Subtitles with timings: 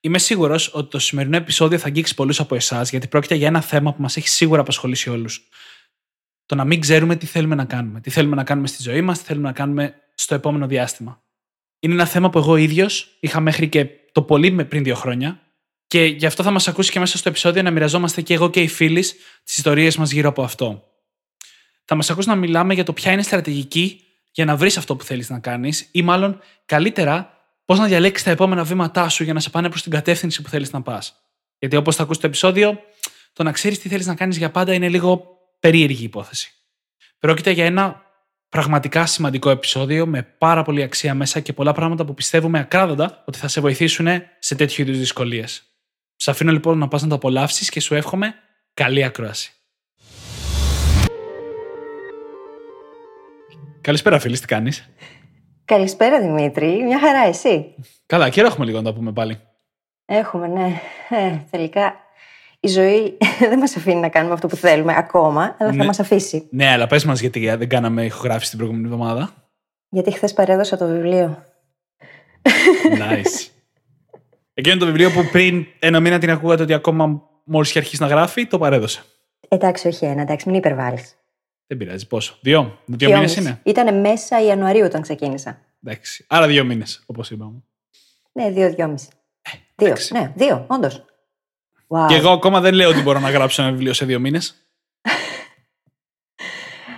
[0.00, 3.60] Είμαι σίγουρος ότι το σημερινό επεισόδιο θα αγγίξει πολλούς από εσάς, γιατί πρόκειται για ένα
[3.60, 5.48] θέμα που μας έχει σίγουρα απασχολήσει όλους.
[6.46, 8.00] Το να μην ξέρουμε τι θέλουμε να κάνουμε.
[8.00, 11.22] Τι θέλουμε να κάνουμε στη ζωή μας, τι θέλουμε να κάνουμε στο επόμενο διάστημα.
[11.78, 15.40] Είναι ένα θέμα που εγώ ίδιος είχα μέχρι και το πολύ πριν δύο χρόνια.
[15.86, 18.60] Και γι' αυτό θα μας ακούσει και μέσα στο επεισόδιο να μοιραζόμαστε και εγώ και
[18.60, 19.00] οι φίλοι
[19.44, 20.84] τις ιστορίες μας γύρω από αυτό.
[21.84, 24.00] Θα μας ακούσει να μιλάμε για το ποια είναι η στρατηγική
[24.32, 27.35] για να βρεις αυτό που θέλεις να κάνεις, ή μάλλον καλύτερα
[27.66, 30.48] πώς να διαλέξεις τα επόμενα βήματά σου για να σε πάνε προς την κατεύθυνση που
[30.48, 31.14] θέλεις να πας.
[31.58, 32.80] Γιατί όπως θα ακούσει το επεισόδιο,
[33.32, 35.26] το να ξέρεις τι θέλεις να κάνεις για πάντα είναι λίγο
[35.60, 36.52] περίεργη υπόθεση.
[37.18, 38.02] Πρόκειται για ένα
[38.48, 43.38] πραγματικά σημαντικό επεισόδιο με πάρα πολύ αξία μέσα και πολλά πράγματα που πιστεύουμε ακράδαντα ότι
[43.38, 44.06] θα σε βοηθήσουν
[44.38, 45.62] σε τέτοιου είδους δυσκολίες.
[46.16, 48.34] Σε αφήνω λοιπόν να πας να το απολαύσεις και σου εύχομαι
[48.74, 49.50] καλή ακρόαση.
[53.80, 54.88] Καλησπέρα, φίλη, τι κάνεις;
[55.66, 57.74] Καλησπέρα Δημήτρη, μια χαρά εσύ.
[58.06, 59.40] Καλά, καιρό έχουμε λίγο να τα πούμε πάλι.
[60.04, 60.80] Έχουμε, ναι.
[61.08, 61.94] Ε, τελικά
[62.60, 63.16] η ζωή
[63.50, 65.84] δεν μας αφήνει να κάνουμε αυτό που θέλουμε ακόμα, αλλά θα Ναι.
[65.84, 66.48] μας αφήσει.
[66.50, 69.30] Ναι, αλλά πες μας γιατί δεν κάναμε ηχογράφηση την προηγούμενη εβδομάδα.
[69.88, 71.44] Γιατί χθες παρέδωσα το βιβλίο.
[72.98, 73.48] Nice.
[74.54, 78.08] Εκείνο το βιβλίο που πριν ένα μήνα την ακούγατε ότι ακόμα μόλις είχε αρχίσει να
[78.08, 79.02] γράφει, το παρέδωσε.
[79.48, 81.16] Εντάξει, όχι ένα, εντάξει, μην υπερβάλλεις.
[81.66, 82.06] Δεν πειράζει.
[82.06, 82.78] Πόσο; Δύο.
[82.86, 83.60] Δύο μήνες είναι.
[83.62, 85.58] Ήταν μέσα Ιανουαρίου όταν ξεκίνησα.
[85.84, 86.24] Εντάξει.
[86.28, 87.62] Άρα δύο μήνες, όπως είπαμε.
[88.32, 89.08] Ναι, δύο-δυόμιση.
[89.74, 90.12] Δύο, Ε, εντάξει.
[90.12, 91.04] ναι, δύο, όντως.
[91.88, 92.06] Wow.
[92.08, 94.54] Και εγώ ακόμα δεν λέω ότι μπορώ να γράψω ένα βιβλίο σε δύο μήνες.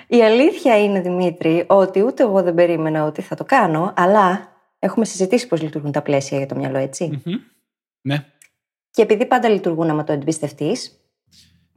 [0.07, 5.05] Η αλήθεια είναι, Δημήτρη, ότι ούτε εγώ δεν περίμενα ότι θα το κάνω, αλλά έχουμε
[5.05, 7.23] συζητήσει πώς λειτουργούν τα πλαίσια για το μυαλό, έτσι.
[8.01, 8.25] Ναι.
[8.91, 10.98] Και επειδή πάντα λειτουργούν άμα το εμπιστευτείς,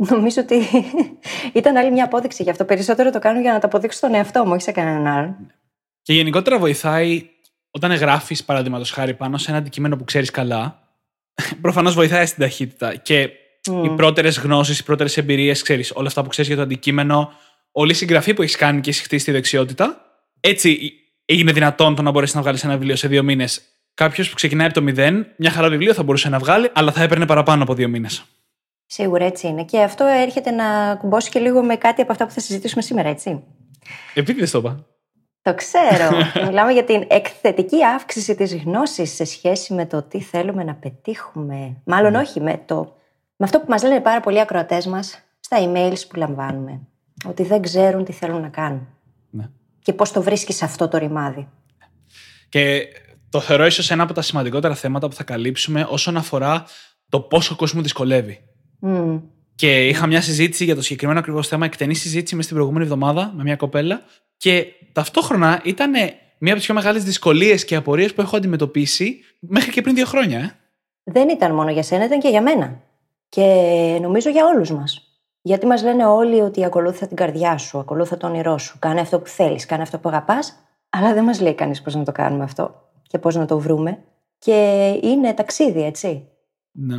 [0.09, 0.55] νομίζω ότι
[1.59, 2.65] ήταν άλλη μια απόδειξη γι' αυτό.
[2.65, 5.35] Περισσότερο το κάνω για να το αποδείξω στον εαυτό μου, όχι σε κανέναν άλλον.
[6.01, 7.29] Και γενικότερα βοηθάει
[7.71, 10.79] όταν γράφεις, παραδείγματος χάρη, πάνω σε ένα αντικείμενο που ξέρεις καλά.
[11.61, 12.95] Προφανώς βοηθάει στην ταχύτητα.
[12.95, 13.29] Και
[13.83, 17.31] οι πρώτερες γνώσεις, οι πρώτερες εμπειρίες, ξέρεις, όλα αυτά που ξέρεις για το αντικείμενο,
[17.71, 20.01] όλη η συγγραφή που έχεις κάνει και έχει χτίσει τη δεξιότητα.
[20.39, 20.93] Έτσι
[21.25, 23.61] έγινε δυνατόν το να μπορέσεις να βγάλεις ένα βιβλίο σε δύο μήνες.
[23.93, 27.03] Κάποιος που ξεκινάει από το μηδέν, μια χαρά βιβλίο θα μπορούσε να βγάλει, αλλά θα
[27.03, 28.25] έπαιρνε παραπάνω από δύο μήνες.
[28.93, 29.63] Σίγουρα έτσι είναι.
[29.63, 33.09] Και αυτό έρχεται να κουμπώσει και λίγο με κάτι από αυτά που θα συζητήσουμε σήμερα,
[33.09, 33.43] έτσι.
[34.13, 34.85] Επειδή δεν το είπα.
[35.41, 36.09] Το ξέρω.
[36.47, 41.81] Μιλάμε για την εκθετική αύξηση της γνώσης σε σχέση με το τι θέλουμε να πετύχουμε.
[41.83, 42.95] Μάλλον όχι, με, το,
[43.35, 46.79] με αυτό που μας λένε πάρα πολλοί ακροατές μας στα emails που λαμβάνουμε.
[47.25, 48.87] Ότι δεν ξέρουν τι θέλουν να κάνουν.
[49.29, 49.49] Ναι.
[49.81, 51.47] Και πώς το βρίσκεις αυτό το ρημάδι.
[52.49, 52.87] Και
[53.29, 56.65] το θεωρώ ίσως ένα από τα σημαντικότερα θέματα που θα καλύψουμε όσον αφορά
[57.09, 58.50] το πόσο ο κόσμος δυσκολεύει.
[58.81, 59.17] Μμ.
[59.55, 63.31] Και είχα μια συζήτηση για το συγκεκριμένο ακριβώς θέμα, εκτενή συζήτηση μες στην προηγούμενη εβδομάδα
[63.35, 64.01] με μια κοπέλα.
[64.37, 65.91] Και ταυτόχρονα ήταν
[66.37, 70.05] μία από τις πιο μεγάλες δυσκολίες και απορίες που έχω αντιμετωπίσει μέχρι και πριν δύο
[70.05, 70.39] χρόνια.
[70.39, 70.55] Ε.
[71.03, 72.81] Δεν ήταν μόνο για σένα, ήταν και για μένα.
[73.29, 73.43] Και
[74.01, 75.05] νομίζω για όλους μας.
[75.41, 79.19] Γιατί μας λένε όλοι ότι ακολούθησα την καρδιά σου, ακολούθησα το όνειρό σου, κάνε αυτό
[79.19, 80.55] που θέλεις, κάνε αυτό που αγαπάς,
[80.89, 84.03] αλλά δεν μας λέει κανείς πώς να το κάνουμε αυτό και πώς να το βρούμε.
[84.37, 86.27] Και είναι ταξίδι, έτσι.
[86.71, 86.95] Ναι.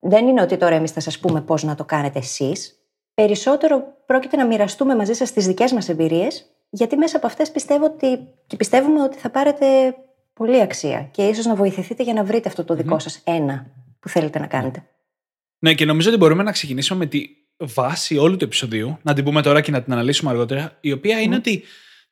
[0.00, 2.74] Δεν είναι ότι τώρα εμείς θα σας πούμε πώς να το κάνετε εσείς.
[3.14, 7.84] Περισσότερο πρόκειται να μοιραστούμε μαζί σας τις δικές μας εμπειρίες, γιατί μέσα από αυτές πιστεύω
[7.84, 9.94] ότι, και πιστεύουμε ότι θα πάρετε
[10.32, 13.66] πολύ αξία και ίσως να βοηθηθείτε για να βρείτε αυτό το δικό σας ένα
[14.00, 14.84] που θέλετε να κάνετε.
[15.58, 19.24] Ναι, και νομίζω ότι μπορούμε να ξεκινήσουμε με τη βάση όλου του επεισοδίου, να την
[19.24, 21.62] πούμε τώρα και να την αναλύσουμε αργότερα, η οποία είναι ότι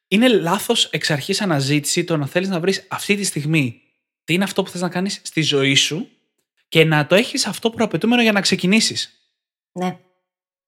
[0.09, 3.83] είναι λάθος εξ αρχής αναζήτηση το να θέλεις να βρεις αυτή τη στιγμή
[4.25, 6.09] τι είναι αυτό που θες να κάνεις στη ζωή σου
[6.69, 9.23] και να το έχεις αυτό προαπαιτούμενο για να ξεκινήσεις.
[9.73, 9.99] Ναι.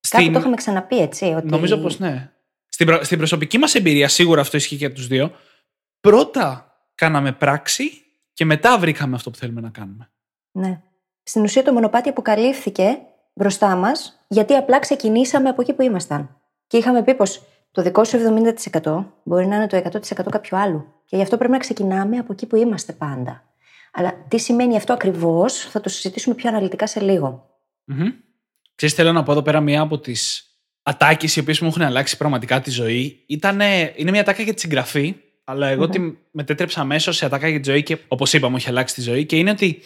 [0.08, 1.24] Κάπου το είχαμε ξαναπεί, έτσι.
[1.24, 1.46] Ότι...
[1.46, 2.32] Νομίζω πως ναι.
[2.68, 5.32] Στην, προ- στην προσωπική μας εμπειρία, σίγουρα αυτό ισχύει και για τους δύο.
[6.00, 7.90] Πρώτα κάναμε πράξη
[8.32, 10.10] και μετά βρήκαμε αυτό που θέλουμε να κάνουμε.
[10.50, 10.80] Ναι.
[11.22, 12.98] Στην ουσία το μονοπάτι αποκαλύφθηκε
[13.34, 16.40] μπροστά μας, γιατί απλά ξεκινήσαμε από εκεί που ήμασταν.
[16.66, 18.18] Και είχαμε πει πως το δικό σου
[18.82, 20.86] 70% μπορεί να είναι το 100% κάποιου άλλου.
[21.04, 23.49] Και γι' αυτό πρέπει να ξεκινάμε από εκεί που είμαστε πάντα.
[23.92, 27.50] Αλλά τι σημαίνει αυτό ακριβώς, θα το συζητήσουμε πιο αναλυτικά σε λίγο.
[27.84, 28.08] Μμμ.
[28.74, 30.44] Ξέρεις, θέλω να πω εδώ πέρα μία από τις
[30.82, 33.24] ατάκες οι οποίες μου έχουν αλλάξει πραγματικά τη ζωή.
[33.28, 35.14] Ήτανε, είναι μια ατάκα για τη συγγραφή,
[35.44, 36.00] αλλά εγώ τη
[36.30, 39.26] μετέτρεψα αμέσως σε ατάκα για τη ζωή και όπως είπαμε, μου έχει αλλάξει τη ζωή.
[39.26, 39.82] Και είναι ότι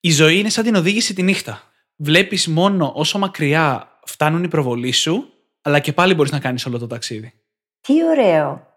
[0.00, 1.62] η ζωή είναι σαν την οδήγηση τη νύχτα.
[1.96, 5.32] Βλέπεις μόνο όσο μακριά φτάνουν οι προβολή σου,
[5.62, 7.32] αλλά και πάλι μπορείς να κάνεις όλο το ταξίδι.
[7.80, 8.67] Τι ωραίο.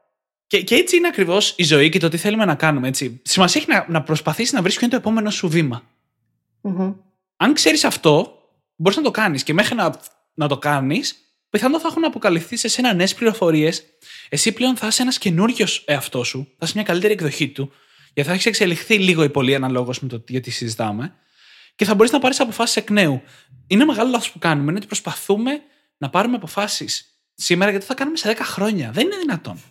[0.51, 2.88] Και, και έτσι είναι ακριβώς η ζωή και το τι θέλουμε να κάνουμε.
[2.88, 3.21] Έτσι.
[3.24, 5.83] Σημασία έχει να, να προσπαθήσεις να βρεις ποιο είναι το επόμενο σου βημα
[6.62, 6.94] Μμμ.
[7.38, 8.38] Αν ξέρεις αυτό,
[8.75, 9.44] μπορείς να το κάνεις.
[9.44, 10.00] Και μέχρι να,
[10.33, 11.15] να το κάνεις,
[11.50, 13.83] πιθανόν θα έχουν αποκαλυφθεί σε σένα νέες πληροφορίες.
[14.30, 17.71] Εσύ πλέον θα είσαι ένας καινούριος εαυτός σου, θα είσαι μια καλύτερη εκδοχή του,
[18.13, 21.15] γιατί θα έχεις εξελιχθεί λίγο ή πολύ αναλόγως με το γιατί συζητάμε,
[21.75, 23.21] και θα μπορείς να πάρεις αποφάσεις εκ νέου.
[23.68, 25.62] Είναι μεγάλο λάθος που κάνουμε, είναι ότι προσπαθούμε
[25.98, 27.06] να πάρουμε αποφάσεις
[27.36, 28.92] σήμερα γιατί θα κάνουμε σε 10 χρόνια.
[28.92, 29.62] Δεν είναι δυνατόν.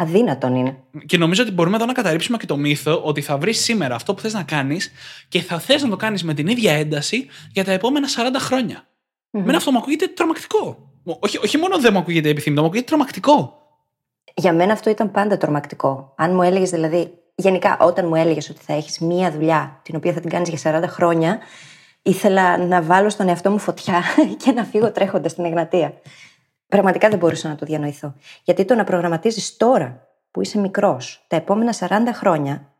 [0.00, 0.76] Αδύνατον είναι.
[1.06, 4.14] Και νομίζω ότι μπορούμε εδώ να καταρρύψουμε και το μύθο ότι θα βρεις σήμερα αυτό
[4.14, 4.92] που θες να κάνεις
[5.28, 8.86] και θα θες να το κάνεις με την ίδια ένταση για τα επόμενα 40 χρόνια.
[9.30, 9.44] Μμμ.
[9.44, 10.92] Μένα αυτό μου ακούγεται τρομακτικό.
[11.20, 13.54] Όχι, όχι μόνο δεν μου ακούγεται επιθυμητό, μου ακούγεται τρομακτικό.
[14.34, 16.14] Για μένα αυτό ήταν πάντα τρομακτικό.
[16.16, 20.12] Αν μου έλεγες δηλαδή, γενικά όταν μου έλεγες ότι θα έχεις μία δουλειά την οποία
[20.12, 21.38] θα την κάνεις για 40 χρόνια,
[22.02, 24.02] ήθελα να βάλω στον εαυτό μου φωτιά
[24.44, 25.94] και να φύγω τρέχοντας στην Εγνατία.
[26.70, 28.14] Πραγματικά δεν μπορούσα να το διανοηθώ.
[28.44, 32.72] Γιατί το να προγραμματίζεις τώρα που είσαι μικρός, τα επόμενα 40 χρόνια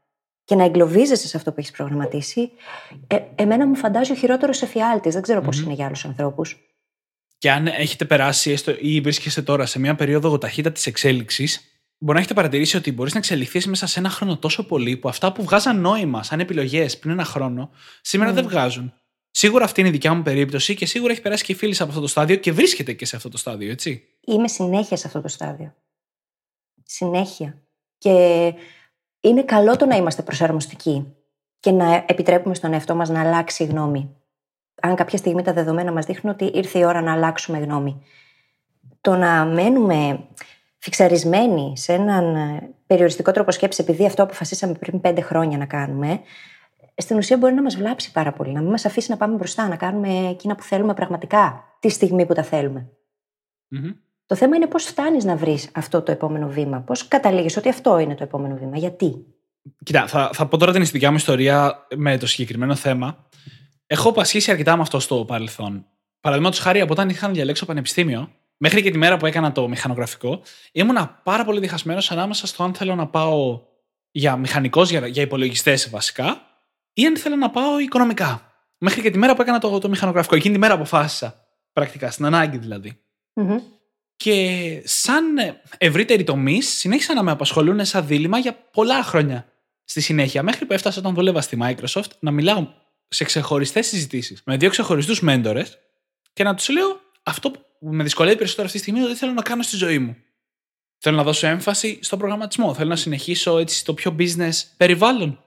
[0.45, 2.51] και να εγκλωβίζεσαι σε αυτό που έχεις προγραμματίσει,
[3.07, 5.13] ε, εμένα μου φαντάζει ο χειρότερος εφιάλτης.
[5.13, 6.57] Δεν ξέρω πώς είναι για άλλους ανθρώπους.
[7.39, 11.61] Και αν έχετε περάσει έστω ή βρίσκεστε τώρα σε μια περίοδο ταχύτητα της εξέλιξης,
[11.99, 15.09] μπορεί να έχετε παρατηρήσει ότι μπορείς να εξελιχθείς μέσα σε ένα χρόνο τόσο πολύ που
[15.09, 17.71] αυτά που βγάζαν νόημα σαν επιλογές πριν ένα χρόνο,
[18.01, 18.93] σήμερα δεν βγάζουν.
[19.31, 21.89] Σίγουρα αυτή είναι η δικιά μου περίπτωση και σίγουρα έχει περάσει και η φίλη από
[21.89, 24.09] αυτό το στάδιο και βρίσκεται και σε αυτό το στάδιο, έτσι.
[24.21, 25.75] Είμαι συνέχεια σε αυτό το στάδιο.
[26.85, 27.63] Συνέχεια.
[27.99, 28.55] Και
[29.21, 31.15] είναι καλό το να είμαστε προσαρμοστικοί
[31.61, 34.17] και να επιτρέπουμε στον εαυτό μας να αλλάξει γνώμη.
[34.83, 38.03] Αν κάποια στιγμή τα δεδομένα μας δείχνουν ότι ήρθε η ώρα να αλλάξουμε γνώμη.
[39.01, 40.21] Το να μένουμε
[40.79, 46.21] φιξαρισμένοι σε έναν ε, περιοριστικό τρόπο σκέψης επειδή αυτό αποφασίσαμε πριν πέντε χρόνια να κάνουμε,
[47.01, 49.69] στην ουσία μπορεί να μας βλάψει πάρα πολύ, να μην μας αφήσει να πάμε μπροστά,
[49.69, 52.91] να κάνουμε εκείνα που θέλουμε πραγματικά τη στιγμή που τα θέλουμε.
[53.69, 53.91] Μμμ.
[54.27, 57.99] Το θέμα είναι πώς φτάνεις να βρεις αυτό το επόμενο βήμα, πώς καταλήγεις ότι αυτό
[57.99, 59.25] είναι το επόμενο βήμα, γιατί;
[59.85, 63.29] Κοίτα, θα, θα πω τώρα την δικιά μου ιστορία με το συγκεκριμένο θέμα.
[63.87, 65.87] Έχω πασχίσει αρκετά με αυτό στο παρελθόν.
[66.21, 69.69] Παραδείγματος χάρη, από όταν είχα να διαλέξω πανεπιστήμιο, μέχρι και τη μέρα που έκανα το
[69.69, 70.43] μηχανογραφικό,
[70.73, 73.61] ήμουνα πάρα πολύ διχασμένος ανάμεσα στο αν θέλω να πάω
[74.11, 76.50] για μηχανικός, για, για υπολογιστές βασικά,
[76.93, 78.55] ή αν θέλω να πάω οικονομικά.
[78.79, 80.35] Μέχρι και τη μέρα που έκανα το, το μηχανογραφικό.
[80.35, 81.45] Εκείνη τη μέρα αποφάσισα.
[81.73, 83.01] Πρακτικά, στην ανάγκη δηλαδή.
[83.33, 83.59] Μμμ.
[84.17, 85.25] Και σαν
[85.79, 89.47] ευρύτεροι τομείς, συνέχισαν να με απασχολούν σαν δίλημα για πολλά χρόνια
[89.85, 90.43] στη συνέχεια.
[90.43, 92.69] Μέχρι που έφτασα όταν δούλευα στη Microsoft να μιλάω
[93.09, 95.79] σε ξεχωριστές συζητήσεις με δύο ξεχωριστούς μέντορες
[96.33, 99.33] και να τους λέω αυτό που με δυσκολεύει περισσότερο αυτή τη στιγμή είναι ότι θέλω
[99.33, 100.17] να κάνω στη ζωή μου.
[100.99, 102.75] Θέλω να δώσω έμφαση στο προγραμματισμό.
[102.75, 105.45] Θέλω να συνεχίσω έτσι στο πιο business περιβάλλον.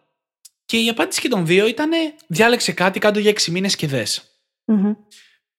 [0.65, 1.89] Και η απάντηση και των δύο ήταν
[2.27, 4.23] διάλεξε κάτι κάτω για 6 μήνες και δες.
[4.65, 4.93] Μμμ.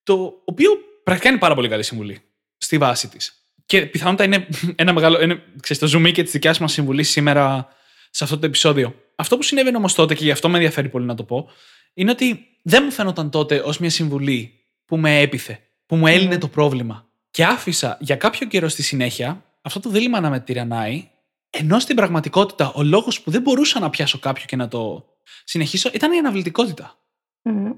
[0.03, 0.71] Το οποίο
[1.05, 2.21] πρακτικά είναι πάρα πολύ καλή συμβουλή
[2.59, 3.49] στη βάση της.
[3.67, 5.23] Και πιθανότατα είναι ένα μεγάλο.
[5.23, 7.69] Είναι, ξέρεις, το zoom και τη δικιά μας συμβουλή σήμερα
[8.11, 8.95] σε αυτό το επεισόδιο.
[9.17, 11.51] Αυτό που συνέβαινε όμως τότε, και γι' αυτό με ενδιαφέρει πολύ να το πω,
[11.95, 16.35] είναι ότι δεν μου φαίνονταν τότε ως μια συμβουλή που με έπιθε, που μου έλυνε
[16.35, 16.41] Μμμ.
[16.41, 17.09] το πρόβλημα.
[17.31, 21.09] Και άφησα για κάποιο καιρό στη συνέχεια αυτό το δίλημα να με τυραννάει,
[21.57, 25.05] ενώ στην πραγματικότητα ο λόγος που δεν μπορούσα να πιάσω κάποιο και να το
[25.45, 26.99] συνεχίσω ήταν η αναβλητικότητα.
[27.43, 27.73] Μμμ.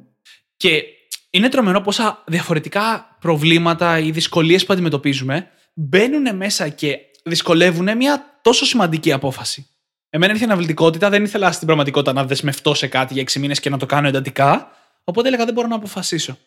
[0.56, 0.82] Και
[1.30, 8.64] είναι τρομερό πόσα διαφορετικά προβλήματα ή δυσκολίες που αντιμετωπίζουμε μπαίνουν μέσα και δυσκολεύουν μια τόσο
[8.64, 9.66] σημαντική απόφαση.
[10.08, 13.60] Εμένα ήρθε η αναβλητικότητα, δεν ήθελα στην πραγματικότητα να δεσμευτώ σε κάτι για 6 μήνες
[13.60, 14.70] και να το κάνω εντατικά.
[15.04, 16.38] Οπότε έλεγα δεν μπορώ να αποφασίσω.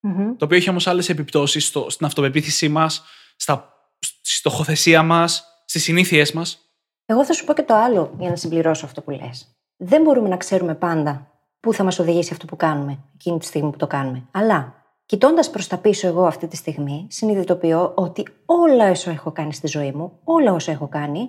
[0.00, 0.36] Μμμ.
[0.36, 3.04] Το οποίο έχει όμως άλλες επιπτώσεις στην αυτοπεποίθησή μας,
[3.36, 6.58] στη στοχοθεσία μας, στις συνήθειές μας.
[7.06, 9.56] Εγώ θα σου πω και το άλλο για να συμπληρώσω αυτό που λες.
[9.76, 13.70] Δεν μπορούμε να ξέρουμε πάντα πού θα μας οδηγήσει αυτό που κάνουμε εκείνη τη στιγμή
[13.70, 14.22] που το κάνουμε.
[14.30, 14.74] Αλλά
[15.06, 19.66] κοιτώντας προς τα πίσω εγώ αυτή τη στιγμή, συνειδητοποιώ ότι όλα όσα έχω κάνει στη
[19.66, 21.28] ζωή μου, όλα όσα έχω κάνει,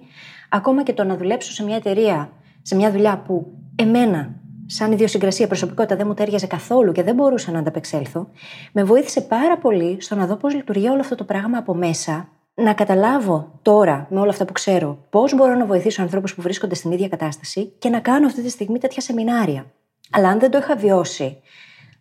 [0.49, 2.31] ακόμα και το να δουλέψω σε μια εταιρεία,
[2.61, 3.45] σε μια δουλειά που
[3.75, 4.35] εμένα,
[4.65, 8.29] σαν ιδιοσυγκρασία προσωπικότητα, δεν μου τέριαζε καθόλου και δεν μπορούσα να ανταπεξέλθω,
[8.71, 12.29] με βοήθησε πάρα πολύ στο να δω πώς λειτουργεί όλο αυτό το πράγμα από μέσα
[12.53, 16.75] να καταλάβω τώρα, με όλα αυτά που ξέρω, πώς μπορώ να βοηθήσω ανθρώπους που βρίσκονται
[16.75, 19.65] στην ίδια κατάσταση και να κάνω αυτή τη στιγμή τέτοια σεμινάρια.
[20.11, 21.41] Αλλά αν δεν το είχα βιώσει,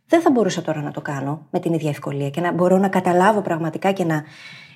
[0.07, 2.89] δεν θα μπορούσα τώρα να το κάνω με την ίδια ευκολία και να μπορώ να
[2.89, 4.25] καταλάβω πραγματικά και να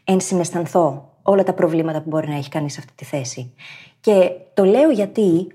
[0.05, 3.55] ενσυναισθανθώ όλα τα προβλήματα που μπορεί να έχει κανείς σε αυτή τη θέση.
[4.01, 5.47] Και το λέω γιατί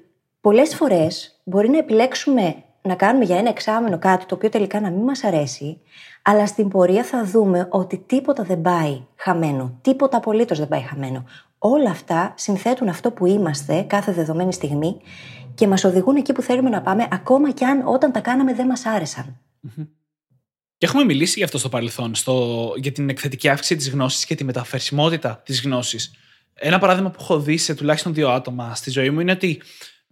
[0.41, 4.89] πολλές φορές μπορεί να επιλέξουμε να κάνουμε για ένα εξάμενο κάτι το οποίο τελικά να
[4.89, 5.81] μην μας αρέσει,
[6.21, 9.77] αλλά στην πορεία θα δούμε ότι τίποτα δεν πάει χαμένο.
[9.81, 11.25] Τίποτα απολύτως δεν πάει χαμένο.
[11.57, 15.01] Όλα αυτά συνθέτουν αυτό που είμαστε κάθε δεδομένη στιγμή
[15.55, 18.65] και μας οδηγούν εκεί που θέλουμε να πάμε, ακόμα και αν όταν τα κάναμε δεν
[18.65, 19.39] μας άρεσαν.
[20.77, 24.35] Και έχουμε μιλήσει για αυτό στο παρελθόν, στο, για την εκθετική αύξηση της γνώσης και
[24.35, 26.11] τη μεταφερσιμότητα της γνώσης.
[26.53, 29.61] Ένα παράδειγμα που έχω δει σε τουλάχιστον δύο άτομα στη ζωή μου είναι ότι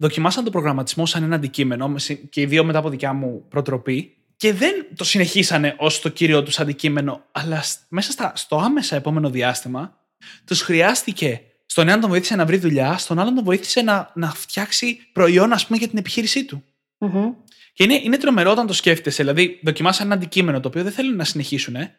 [0.00, 1.94] δοκιμάσαν τον προγραμματισμό σαν ένα αντικείμενο
[2.30, 6.42] και οι δύο μετά από δικιά μου προτροπή και δεν το συνεχίσανε ως το κύριο
[6.42, 9.98] τους αντικείμενο, αλλά μέσα στα, στο άμεσα επόμενο διάστημα
[10.44, 14.30] τους χρειάστηκε στον έναν τον βοήθησε να βρει δουλειά, στον άλλον τον βοήθησε να, να
[14.30, 16.64] φτιάξει προϊόν, ας πούμε, για την επιχείρησή του.
[16.98, 17.34] Mm-hmm.
[17.72, 19.22] Και είναι, είναι τρομερό όταν το σκέφτεσαι.
[19.22, 21.96] Δηλαδή, δοκιμάσαν ένα αντικείμενο το οποίο δεν θέλουν να συνεχίσουν, ε,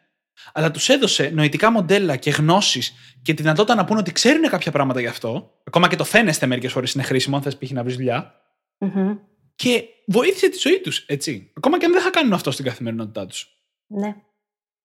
[0.52, 4.72] αλλά τους έδωσε νοητικά μοντέλα και γνώσεις και τη δυνατότητα να πούνε ότι ξέρουν κάποια
[4.72, 5.50] πράγματα γι' αυτό.
[5.64, 7.70] Ακόμα και το φαίνεστε μερικές φορές είναι χρήσιμο, αν θες π.χ.
[7.70, 8.34] να βρεις δουλειά.
[8.78, 9.18] Mm-hmm.
[9.54, 11.52] Και βοήθησε τη ζωή τους, έτσι.
[11.56, 13.46] Ακόμα και αν δεν θα κάνουν αυτό στην καθημερινότητά τους.
[13.86, 14.14] Ναι.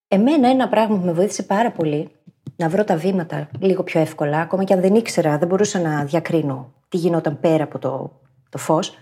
[0.08, 2.10] Εμένα ένα πράγμα που με βοήθησε πάρα πολύ
[2.56, 6.06] να βρω τα βήματα λίγο πιο εύκολα, ακόμα και αν δεν ήξερα, δεν μπορούσα να
[6.06, 8.94] διακρίνω τι γινόταν πέρα από το, το φως,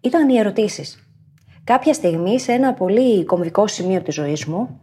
[0.00, 1.08] ήταν οι ερωτήσεις.
[1.64, 4.80] Κάποια στιγμή, σε ένα πολύ κομβικό σημείο της ζωής μου,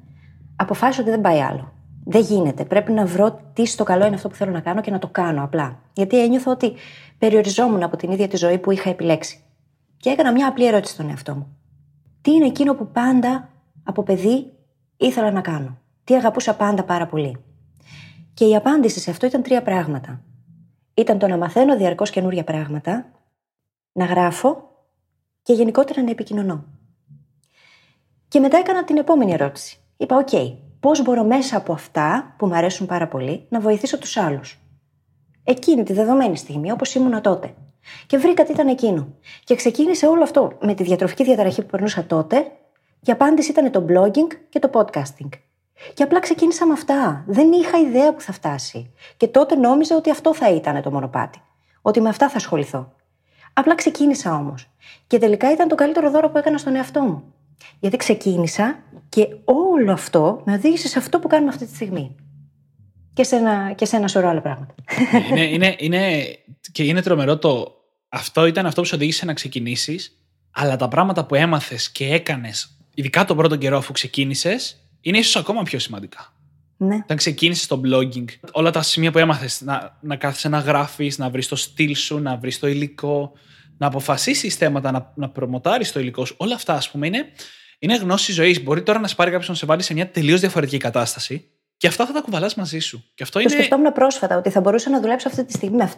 [0.63, 1.73] αποφάσισα ότι δεν πάει άλλο.
[2.05, 2.65] Δεν γίνεται.
[2.65, 5.07] Πρέπει να βρω τι στο καλό είναι αυτό που θέλω να κάνω και να το
[5.07, 5.79] κάνω απλά.
[5.93, 6.73] Γιατί ένιωθα ότι
[7.17, 9.43] περιοριζόμουν από την ίδια τη ζωή που είχα επιλέξει.
[9.97, 11.57] Και έκανα μια απλή ερώτηση στον εαυτό μου.
[12.21, 13.49] Τι είναι εκείνο που πάντα
[13.83, 14.51] από παιδί
[14.97, 17.37] ήθελα να κάνω; Τι αγαπούσα πάντα πάρα πολύ;
[18.33, 20.21] Και η απάντηση σε αυτό ήταν τρία πράγματα.
[20.93, 23.11] Ήταν το να μαθαίνω διαρκώς καινούρια πράγματα,
[23.91, 24.69] να γράφω
[25.41, 26.65] και γενικότερα να επικοινωνώ.
[28.27, 29.82] Και μετά έκανα την επόμενη ερώτηση.
[30.03, 33.97] Είπα, OK, okay, πώς μπορώ μέσα από αυτά που μου αρέσουν πάρα πολύ να βοηθήσω
[33.97, 34.59] τους άλλους.
[35.43, 37.53] Εκείνη τη δεδομένη στιγμή, όπως ήμουν τότε.
[38.07, 39.07] Και βρήκα τι ήταν εκείνο.
[39.43, 42.51] Και ξεκίνησε όλο αυτό με τη διατροφική διαταραχή που περνούσα τότε.
[42.99, 45.29] Η απάντηση ήταν το blogging και το podcasting.
[45.93, 47.23] Και απλά ξεκίνησα με αυτά.
[47.27, 48.93] Δεν είχα ιδέα που θα φτάσει.
[49.17, 51.41] Και τότε νόμιζα ότι αυτό θα ήταν το μονοπάτι.
[51.81, 52.93] Ότι με αυτά θα ασχοληθώ.
[53.53, 54.69] Απλά ξεκίνησα όμως.
[55.07, 57.33] Και τελικά ήταν το καλύτερο δώρο που έκανα στον εαυτό μου.
[57.79, 62.15] Γιατί ξεκίνησα και όλο αυτό με οδήγησε σε αυτό που κάνουμε αυτή τη στιγμή.
[63.13, 64.75] Και σε ένα, και σε ένα σωρό άλλα πράγματα.
[65.29, 66.23] είναι, είναι, είναι,
[66.71, 67.77] και είναι τρομερό το.
[68.09, 70.17] Αυτό ήταν αυτό που σε οδήγησε να ξεκινήσεις,
[70.51, 75.35] αλλά τα πράγματα που έμαθες και έκανες, ειδικά τον πρώτο καιρό αφού ξεκίνησες, είναι ίσως
[75.35, 76.33] ακόμα πιο σημαντικά.
[76.77, 76.95] Ναι.
[76.95, 81.29] Όταν ξεκίνησες το blogging, όλα τα σημεία που έμαθες, να, να κάθεσαι να γράφεις, να
[81.29, 83.31] βρεις το στυλ σου, να βρεις το υλικό,
[83.83, 87.25] να αποφασίσει θέματα, να, να προμοτάρει το υλικό σου, όλα αυτά, ας πούμε, είναι,
[87.79, 88.63] είναι γνώση ζωής.
[88.63, 91.87] Μπορεί τώρα να σε πάρει κάποιος να σε βάλει σε μια τελείως διαφορετική κατάσταση και
[91.87, 93.03] αυτά θα τα κουβαλάς μαζί σου.
[93.13, 93.49] Και αυτό το είναι...
[93.49, 95.91] σκεφτόμουν πρόσφατα ότι θα μπορούσα να δουλέψω αυτή τη στιγμή με,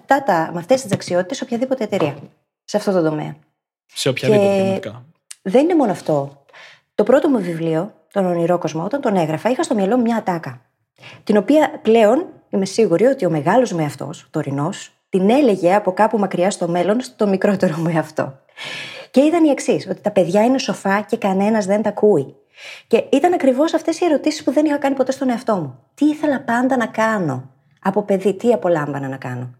[0.54, 2.18] με αυτές τις δεξιότητες σε οποιαδήποτε εταιρεία.
[2.63, 3.36] Σε αυτό το τομέα.
[3.94, 4.92] Σε οποιαδήποτε και...
[5.42, 6.46] Δεν είναι μόνο αυτό.
[6.96, 10.15] Το πρώτο μου βιβλίο τον ονειρό κόσμο, όταν τον έγραφα, είχα στο μυαλό μου μια
[10.15, 10.62] ατάκα.
[11.24, 15.92] Την οποία πλέον είμαι σίγουρη ότι ο μεγάλος με αυτό, ο τωρινός, την έλεγε από
[15.92, 18.40] κάπου μακριά στο μέλλον στο μικρότερο με αυτό.
[19.12, 22.36] Και ήταν η εξής, ότι τα παιδιά είναι σοφά και κανένας δεν τα ακούει.
[22.88, 25.80] Και ήταν ακριβώς αυτές οι ερωτήσεις που δεν είχα κάνει ποτέ στον εαυτό μου.
[25.94, 27.50] Τι ήθελα πάντα να κάνω
[27.82, 29.56] από παιδί, τι απολάμβανα να κάνω.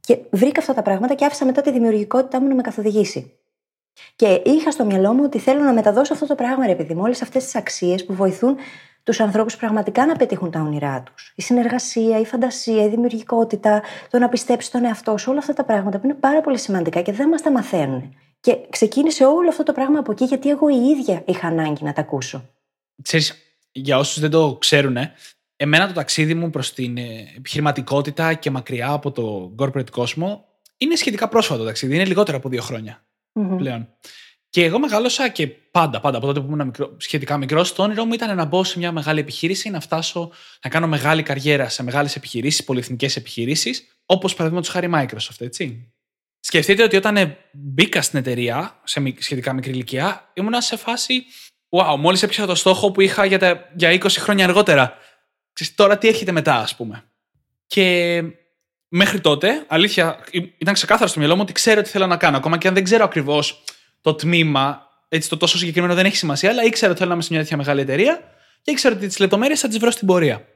[0.00, 3.37] Και βρήκα αυτά τα πράγματα και άφησα μετά τη δημιουργικότητά μου να με καθοδηγήσει.
[4.16, 7.00] Και είχα στο μυαλό μου ότι θέλω να μεταδώσω αυτό το πράγμα, ρε παιδί μου,
[7.04, 8.56] όλες αυτές τις αξίες που βοηθούν
[9.02, 11.32] τους ανθρώπους πραγματικά να πετύχουν τα όνειρά τους.
[11.36, 15.64] Η συνεργασία, η φαντασία, η δημιουργικότητα, το να πιστέψεις τον εαυτό σου, όλα αυτά τα
[15.64, 18.14] πράγματα που είναι πάρα πολύ σημαντικά και δεν μας τα μαθαίνουν.
[18.40, 21.92] Και ξεκίνησε όλο αυτό το πράγμα από εκεί, γιατί εγώ η ίδια είχα ανάγκη να
[21.92, 22.48] τα ακούσω.
[23.02, 23.34] Ξέρεις,
[23.72, 24.96] για όσους δεν το ξέρουν,
[25.56, 30.44] εμένα το ταξίδι μου προς την ε, επιχειρηματικότητα και μακριά από το corporate κόσμο
[30.76, 31.94] είναι σχετικά πρόσφατο ταξίδι.
[31.94, 33.02] Είναι λιγότερο από δύο χρόνια
[33.38, 33.56] mm-hmm.
[33.56, 33.88] πλέον.
[34.50, 38.04] Και εγώ μεγάλωσα και πάντα, πάντα από τότε που ήμουν μικρό, σχετικά μικρός, το όνειρό
[38.04, 40.30] μου ήταν να μπω σε μια μεγάλη επιχείρηση, να φτάσω
[40.62, 45.92] να κάνω μεγάλη καριέρα σε μεγάλες επιχειρήσεις, πολυεθνικές επιχειρήσεις, όπως παραδείγματος χάρη Microsoft, έτσι.
[46.40, 51.24] Σκεφτείτε ότι όταν μπήκα στην εταιρεία, σε σχετικά μικρή ηλικία, ήμουν σε φάση.
[51.68, 54.94] Wow, μόλις έπιασα το στόχο που είχα για, τα, για 20 χρόνια αργότερα.
[55.52, 57.04] Ξέρετε, τώρα τι έρχεται μετά, ας πούμε.
[57.66, 58.22] Και
[58.88, 60.18] μέχρι τότε, αλήθεια,
[60.58, 62.36] ήταν ξεκάθαρο στο μυαλό μου ότι ξέρω τι θέλω να κάνω.
[62.36, 63.64] Ακόμα και αν δεν ξέρω ακριβώς
[64.00, 67.24] το τμήμα, έτσι το τόσο συγκεκριμένο δεν έχει σημασία, αλλά ήξερα ότι θέλω να είμαι
[67.24, 68.20] σε μια τέτοια μεγάλη εταιρεία
[68.62, 70.46] και ήξερα ότι τις λεπτομέρειες θα τις βρω στην πορεία.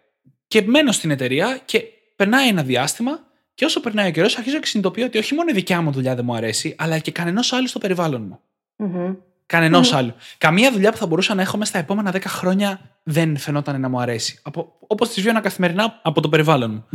[0.46, 1.82] Και μένω στην εταιρεία και
[2.16, 3.20] περνάει ένα διάστημα
[3.54, 6.14] και όσο περνάει ο καιρός, αρχίζω και συνειδητοποιώ ότι όχι μόνο η δικιά μου δουλειά
[6.14, 8.40] δεν μου αρέσει, αλλά και κανένα άλλου στο περιβάλλον μου.
[8.78, 9.16] Mm-hmm.
[9.46, 9.96] Κανενός mm-hmm.
[9.96, 10.14] άλλου.
[10.38, 13.88] Καμία δουλειά που θα μπορούσα να έχω μέσα στα επόμενα 10 χρόνια δεν φαινόταν να
[13.88, 14.40] μου αρέσει.
[14.86, 16.86] Όπως τις βιώνα καθημερινά από το περιβάλλον μου.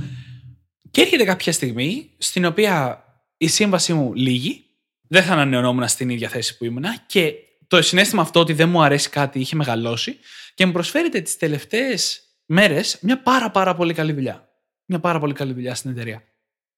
[0.92, 3.04] Και έρχεται κάποια στιγμή στην οποία
[3.38, 4.66] η σύμβασή μου λύγει,
[5.08, 7.34] δεν θα ανανεωνόμουν στην ίδια θέση που ήμουνα και
[7.68, 10.18] το συνέστημα αυτό ότι δεν μου αρέσει κάτι είχε μεγαλώσει
[10.54, 14.50] και μου προσφέρεται τις τελευταίες μέρες μια πάρα πάρα πολύ καλή δουλειά.
[14.86, 16.24] Μια πάρα πολύ καλή δουλειά στην εταιρεία.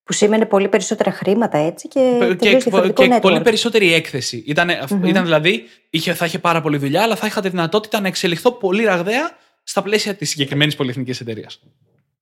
[0.04, 3.22] Που σήμαινε πολύ περισσότερα χρήματα έτσι και, και, τελείως διαφορετικό και network.
[3.22, 4.44] πολύ περισσότερη έκθεση.
[4.48, 4.70] Ήταν,
[5.06, 8.52] ήταν δηλαδή, είχε, θα είχε πάρα πολλή δουλειά, αλλά θα είχα τη δυνατότητα να εξελιχθώ
[8.52, 11.62] πολύ ραγδαία στα πλαίσια της συγκεκριμένης πολυεθνικής εταιρείας.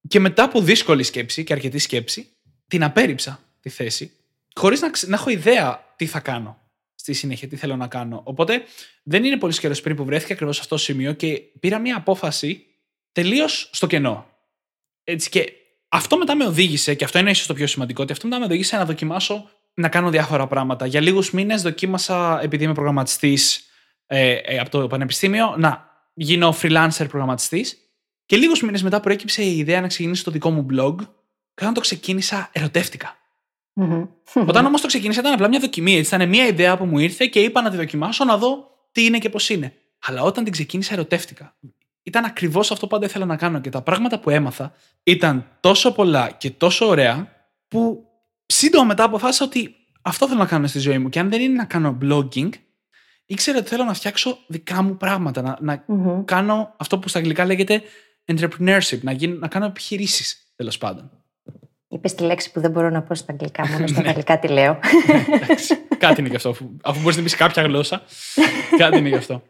[0.07, 2.27] Και μετά από δύσκολη σκέψη και αρκετή σκέψη,
[2.67, 4.11] την απέρριψα τη θέση,
[4.53, 6.57] χωρίς να, ξε- να έχω ιδέα τι θα κάνω
[6.95, 8.21] στη συνέχεια, τι θέλω να κάνω.
[8.23, 8.63] Οπότε
[9.03, 11.97] δεν είναι πολύ καιρός πριν που βρέθηκα ακριβώς σε αυτό το σημείο και πήρα μια
[11.97, 12.65] απόφαση
[13.11, 14.27] τελείως στο κενό.
[15.03, 15.53] Έτσι και
[15.89, 18.45] αυτό μετά με οδήγησε, και αυτό είναι ίσως το πιο σημαντικό, ότι αυτό μετά με
[18.45, 20.85] οδήγησε να δοκιμάσω να κάνω διάφορα πράγματα.
[20.85, 23.65] Για λίγους μήνες δοκίμασα, επειδή είμαι προγραμματιστής
[24.05, 27.77] ε, ε, από το Πανεπιστήμιο, να γίνω freelancer προγραμματιστής.
[28.27, 30.95] Και λίγους μήνες μετά προέκυψε η ιδέα να ξεκινήσω το δικό μου blog.
[31.53, 33.17] Και όταν το ξεκίνησα, ερωτεύτηκα.
[33.73, 34.05] Μμμ.
[34.33, 35.95] Όταν όμως το ξεκίνησα, ήταν απλά μια δοκιμή.
[35.95, 39.05] Έτσι, ήταν μια ιδέα που μου ήρθε και είπα να τη δοκιμάσω, να δω τι
[39.05, 39.73] είναι και πώς είναι.
[40.05, 41.55] Αλλά όταν την ξεκίνησα, ερωτεύτηκα.
[42.03, 45.91] Ήταν ακριβώς αυτό που πάντα ήθελα να κάνω και τα πράγματα που έμαθα ήταν τόσο
[45.91, 47.31] πολλά και τόσο ωραία
[47.67, 48.03] που
[48.45, 51.09] σύντομα μετά αποφάσισα ότι αυτό θέλω να κάνω στη ζωή μου.
[51.09, 52.49] Και αν δεν είναι να κάνω blogging,
[53.25, 55.41] ήξερα ότι θέλω να φτιάξω δικά μου πράγματα.
[55.41, 56.25] Να, να Μμμ.
[56.25, 57.81] κάνω αυτό που στα αγγλικά λέγεται
[58.27, 61.11] entrepreneurship, να, γίνω, να κάνω επιχειρήσεις τέλος πάντων.
[61.89, 64.07] Είπες τη λέξη που δεν μπορώ να πω στα αγγλικά, μόνο στα Ναι.
[64.07, 64.79] γαλλικά τη λέω.
[65.31, 66.49] Εντάξει, κάτι είναι γι' αυτό.
[66.49, 68.01] Αφού, αφού μπορείς να πεις κάποια γλώσσα,
[68.77, 69.41] κάτι είναι γι' αυτό.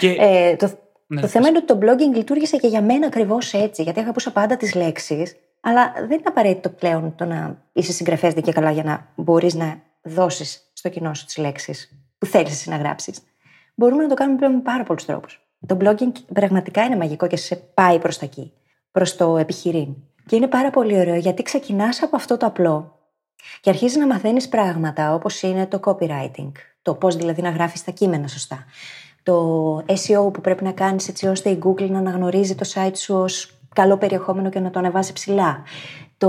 [0.00, 3.52] Και, Ε, το, ναι, το θέμα είναι ότι το blogging λειτουργήσε και για μένα ακριβώς
[3.52, 8.34] έτσι, γιατί αγαπούσα πάντα τις λέξεις, αλλά δεν είναι απαραίτητο πλέον το να είσαι συγγραφέας
[8.42, 12.68] και καλά για να μπορείς να δώσεις στο κοινό σου τις λέξεις που θέλεις εσύ
[12.68, 13.18] να γράψεις.
[13.74, 15.40] Μπορούμε να το κάνουμε πλέον με πάρα πολλούς τρόπους.
[15.66, 18.52] Το blogging πραγματικά είναι μαγικό και σε πάει προς τα εκεί,
[18.90, 19.94] προς το επιχειρήν.
[20.26, 22.98] Και είναι πάρα πολύ ωραίο γιατί ξεκινάς από αυτό το απλό
[23.60, 27.90] και αρχίζεις να μαθαίνεις πράγματα όπως είναι το copywriting, το πώς δηλαδή να γράφεις τα
[27.90, 28.64] κείμενα σωστά,
[29.22, 33.14] το SEO που πρέπει να κάνεις έτσι ώστε η Google να αναγνωρίζει το site σου
[33.14, 35.62] ως καλό περιεχόμενο και να το ανεβάσει ψηλά.
[36.18, 36.28] Το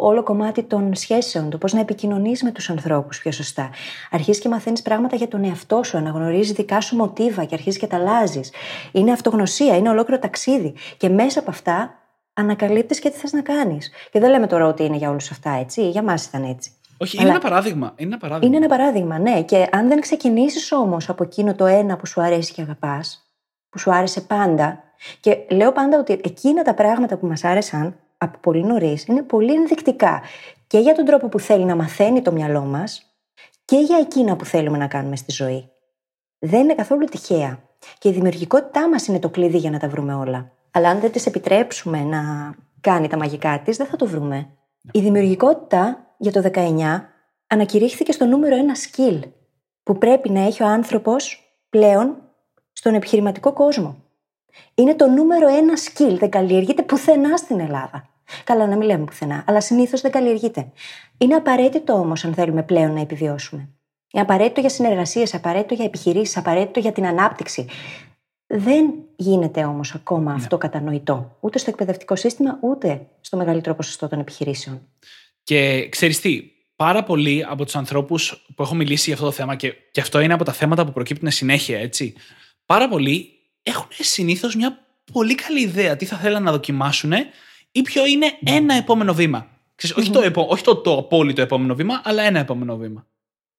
[0.00, 3.70] όλο κομμάτι των σχέσεων, το πώς να επικοινωνείς με τους ανθρώπους πιο σωστά.
[4.10, 7.86] Αρχίζεις και μαθαίνεις πράγματα για τον εαυτό σου, αναγνωρίζεις δικά σου μοτίβα και αρχίζεις και
[7.86, 8.52] τα αλλάζεις.
[8.92, 10.74] Είναι αυτογνωσία, είναι ολόκληρο ταξίδι.
[10.96, 11.94] Και μέσα από αυτά
[12.34, 13.90] ανακαλύπτεις και τι θες να κάνεις.
[14.10, 16.70] Και δεν λέμε τώρα ότι είναι για όλους αυτά έτσι, για μας ήταν έτσι.
[16.98, 17.92] όχι, είναι Αλλά- ένα παράδειγμα.
[17.96, 18.46] Είναι ένα παράδειγμα.
[18.56, 19.42] Είναι ένα παράδειγμα, ναι.
[19.42, 23.22] Και αν δεν ξεκινήσεις όμως από εκείνο το ένα που σου αρέσει και αγαπάς,
[23.68, 24.82] που σου άρεσε πάντα.
[25.20, 29.54] Και λέω πάντα ότι εκείνα τα πράγματα που μας άρεσαν από πολύ νωρίς είναι πολύ
[29.54, 30.22] ενδεικτικά
[30.66, 33.14] και για τον τρόπο που θέλει να μαθαίνει το μυαλό μας
[33.64, 35.68] και για εκείνα που θέλουμε να κάνουμε στη ζωή.
[36.38, 37.58] Δεν είναι καθόλου τυχαία.
[37.98, 40.52] Και η δημιουργικότητά μας είναι το κλειδί για να τα βρούμε όλα.
[40.70, 44.48] Αλλά αν δεν τη επιτρέψουμε να κάνει τα μαγικά της, δεν θα το βρούμε.
[44.92, 46.70] Η δημιουργικότητα για το 19
[47.46, 49.20] ανακηρύχθηκε στο νούμερο ένα skill
[49.82, 52.16] που πρέπει να έχει ο άνθρωπος πλέον
[52.72, 54.03] στον επιχειρηματικό κόσμο.
[54.74, 56.18] Είναι το νούμερο ένα skill.
[56.18, 58.08] Δεν καλλιεργείται πουθενά στην Ελλάδα.
[58.44, 60.72] Καλά, να μην λέμε πουθενά, αλλά συνήθως δεν καλλιεργείται.
[61.18, 63.68] Είναι απαραίτητο όμως αν θέλουμε πλέον να επιβιώσουμε.
[64.12, 67.66] Είναι απαραίτητο για συνεργασίες, απαραίτητο για επιχειρήσεις, απαραίτητο για την ανάπτυξη.
[68.46, 71.36] Δεν γίνεται όμως ακόμα αυτό κατανοητό.
[71.40, 74.80] Ούτε στο εκπαιδευτικό σύστημα, ούτε στο μεγαλύτερο ποσοστό των επιχειρήσεων.
[75.42, 76.42] Και ξέρεις τι,
[76.76, 80.20] πάρα πολλοί από τους ανθρώπους που έχω μιλήσει για αυτό το θέμα, και, και αυτό
[80.20, 82.14] είναι από τα θέματα που προκύπτουν συνέχεια, έτσι.
[82.66, 83.28] Πάρα πολλοί
[83.66, 84.78] έχουν συνήθως μια
[85.12, 87.12] πολύ καλή ιδέα τι θα θέλουν να δοκιμάσουν
[87.72, 89.48] ή ποιο είναι ένα επόμενο βήμα.
[89.74, 93.06] Ξέρεις, όχι, το, επο- όχι το, το απόλυτο επόμενο βήμα, αλλά ένα επόμενο βήμα.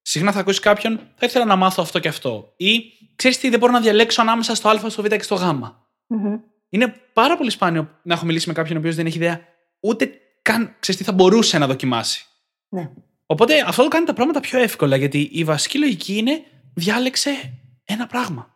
[0.01, 2.53] Συχνά θα ακούσεις κάποιον, θα ήθελα να μάθω αυτό και αυτό.
[2.57, 2.81] Ή
[3.15, 5.43] ξέρεις τι, δεν μπορώ να διαλέξω ανάμεσα στο Α, στο Β και στο Γ.
[6.07, 6.39] Μμμ.
[6.69, 9.41] Είναι πάρα πολύ σπάνιο να έχω μιλήσει με κάποιον ο οποίος δεν έχει ιδέα
[9.79, 12.25] ούτε καν ξέρεις τι θα μπορούσε να δοκιμάσει.
[12.69, 12.91] Ναι.
[13.25, 17.53] Οπότε αυτό το κάνει τα πράγματα πιο εύκολα γιατί η βασική λογική είναι διάλεξε
[17.85, 18.54] ένα πράγμα.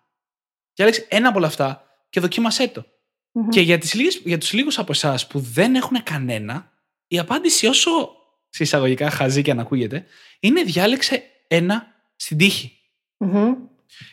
[0.79, 2.85] Διάλεξε ένα από όλα αυτά και δοκίμασέ το.
[3.31, 3.49] Μμμ.
[3.49, 6.71] Και για, τις λίγες, για τους λίγους από εσάς που δεν έχουν κανένα,
[7.07, 7.89] η απάντηση όσο
[8.49, 10.05] σε εισαγωγικά χαζή και αν ακούγεται,
[10.39, 12.77] είναι διάλεξε ένα στην τύχη.
[13.17, 13.53] Μμμ.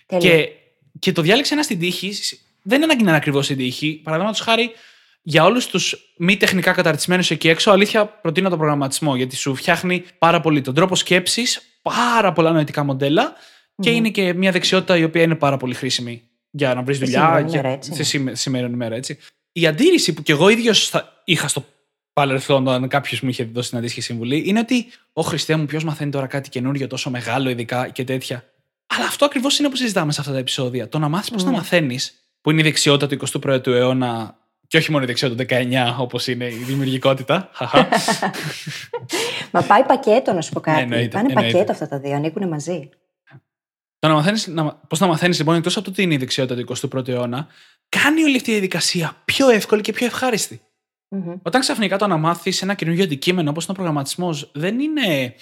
[0.06, 0.30] Τέλεια.
[0.30, 0.50] Και,
[0.98, 2.12] και το διάλεξε ένα στην τύχη
[2.62, 4.00] δεν είναι ανάγκη να είναι ακριβώς στην τύχη.
[4.04, 4.70] Παραδείγματος χάρη,
[5.22, 10.04] για όλους τους μη τεχνικά καταρτισμένους εκεί έξω, αλήθεια προτείνω τον προγραμματισμό γιατί σου φτιάχνει
[10.18, 13.34] πάρα πολύ τον τρόπο σκέψης, πάρα πολλά νοητικά μοντέλα
[13.80, 13.96] και Μμμ.
[13.96, 17.20] είναι και μια δεξιότητα η οποία είναι πάρα πολύ χρήσιμη για να βρεις Στη δουλειά.
[17.26, 17.92] σημερινή για- μέρα, έτσι.
[17.92, 19.18] Στη σήμε- σημερινή ημέρα, έτσι.
[19.52, 20.92] Η αντίρρηση που κι εγώ ίδιος
[21.24, 21.64] είχα στο
[22.12, 25.84] παρελθόν, όταν κάποιος μου είχε δώσει την αντίστοιχη συμβουλή, είναι ότι ο Χριστέ μου, ποιος
[25.84, 28.44] μαθαίνει τώρα κάτι καινούριο, τόσο μεγάλο, ειδικά και τέτοια.
[28.86, 30.88] Αλλά αυτό ακριβώς είναι που συζητάμε σε αυτά τα επεισόδια.
[30.88, 31.56] Το να μάθεις πώς να Ναι.
[31.56, 35.96] μαθαίνεις, που είναι η δεξιότητα του 21ου αιώνα και όχι μόνο η δεξιότητα του 19,
[35.98, 37.50] όπως είναι η δημιουργικότητα.
[37.52, 37.88] Χαχα.
[39.52, 40.76] Μα πάει πακέτο να σου πω κάτι.
[40.76, 41.50] Ναι, εννοείται, Πάνε εννοείται.
[41.52, 42.88] πακέτο αυτά τα δύο, ανήκουν μαζί.
[43.98, 46.64] Το να μαθαίνεις, να, πώς να μαθαίνεις λοιπόν, εκτός από το ότι είναι η δεξιότητα
[46.64, 47.46] του 21ου αιώνα,
[47.88, 50.60] κάνει όλη αυτή η διαδικασία πιο εύκολη και πιο ευχάριστη.
[51.42, 55.34] Όταν ξαφνικά το αναμάθει ένα καινούργιο αντικείμενο όπως είναι ο προγραμματισμός, δεν είναι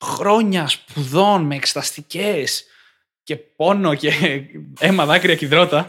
[0.00, 2.44] χρόνια σπουδών με εξεταστικέ
[3.22, 4.12] και πόνο και
[4.80, 5.86] αίμα, δάκρυα και υδρότα.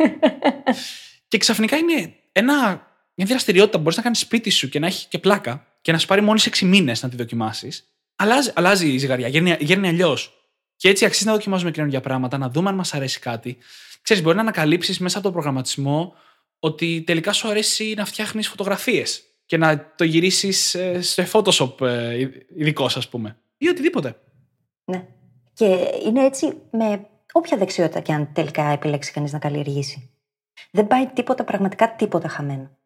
[1.28, 5.08] και ξαφνικά είναι ένα, μια δραστηριότητα που μπορείς να κάνεις σπίτι σου και να έχει
[5.08, 7.88] και πλάκα και να σου πάρει μόλις 6 μήνες να τη δοκιμάσεις.
[8.16, 10.43] Αλλάζει, αλλάζει η ζυγαριά, γέρνει, γέρνει αλλιώς.
[10.76, 13.58] Και έτσι αξίζει να δοκιμάζουμε καινούργια πράγματα, να δούμε αν μας αρέσει κάτι.
[14.02, 16.16] Ξέρεις, μπορεί να ανακαλύψεις μέσα από τον προγραμματισμό
[16.60, 22.86] ότι τελικά σου αρέσει να φτιάχνεις φωτογραφίες και να το γυρίσεις σε Photoshop ε, ειδικό,
[22.86, 23.38] ας πούμε.
[23.58, 24.16] Ή οτιδήποτε.
[24.86, 25.08] Ναι.
[25.54, 25.66] Και
[26.06, 30.10] είναι έτσι με όποια δεξιότητα και αν τελικά επιλέξει κανείς να καλλιεργήσει.
[30.72, 32.78] Δεν πάει τίποτα, πραγματικά τίποτα χαμένο.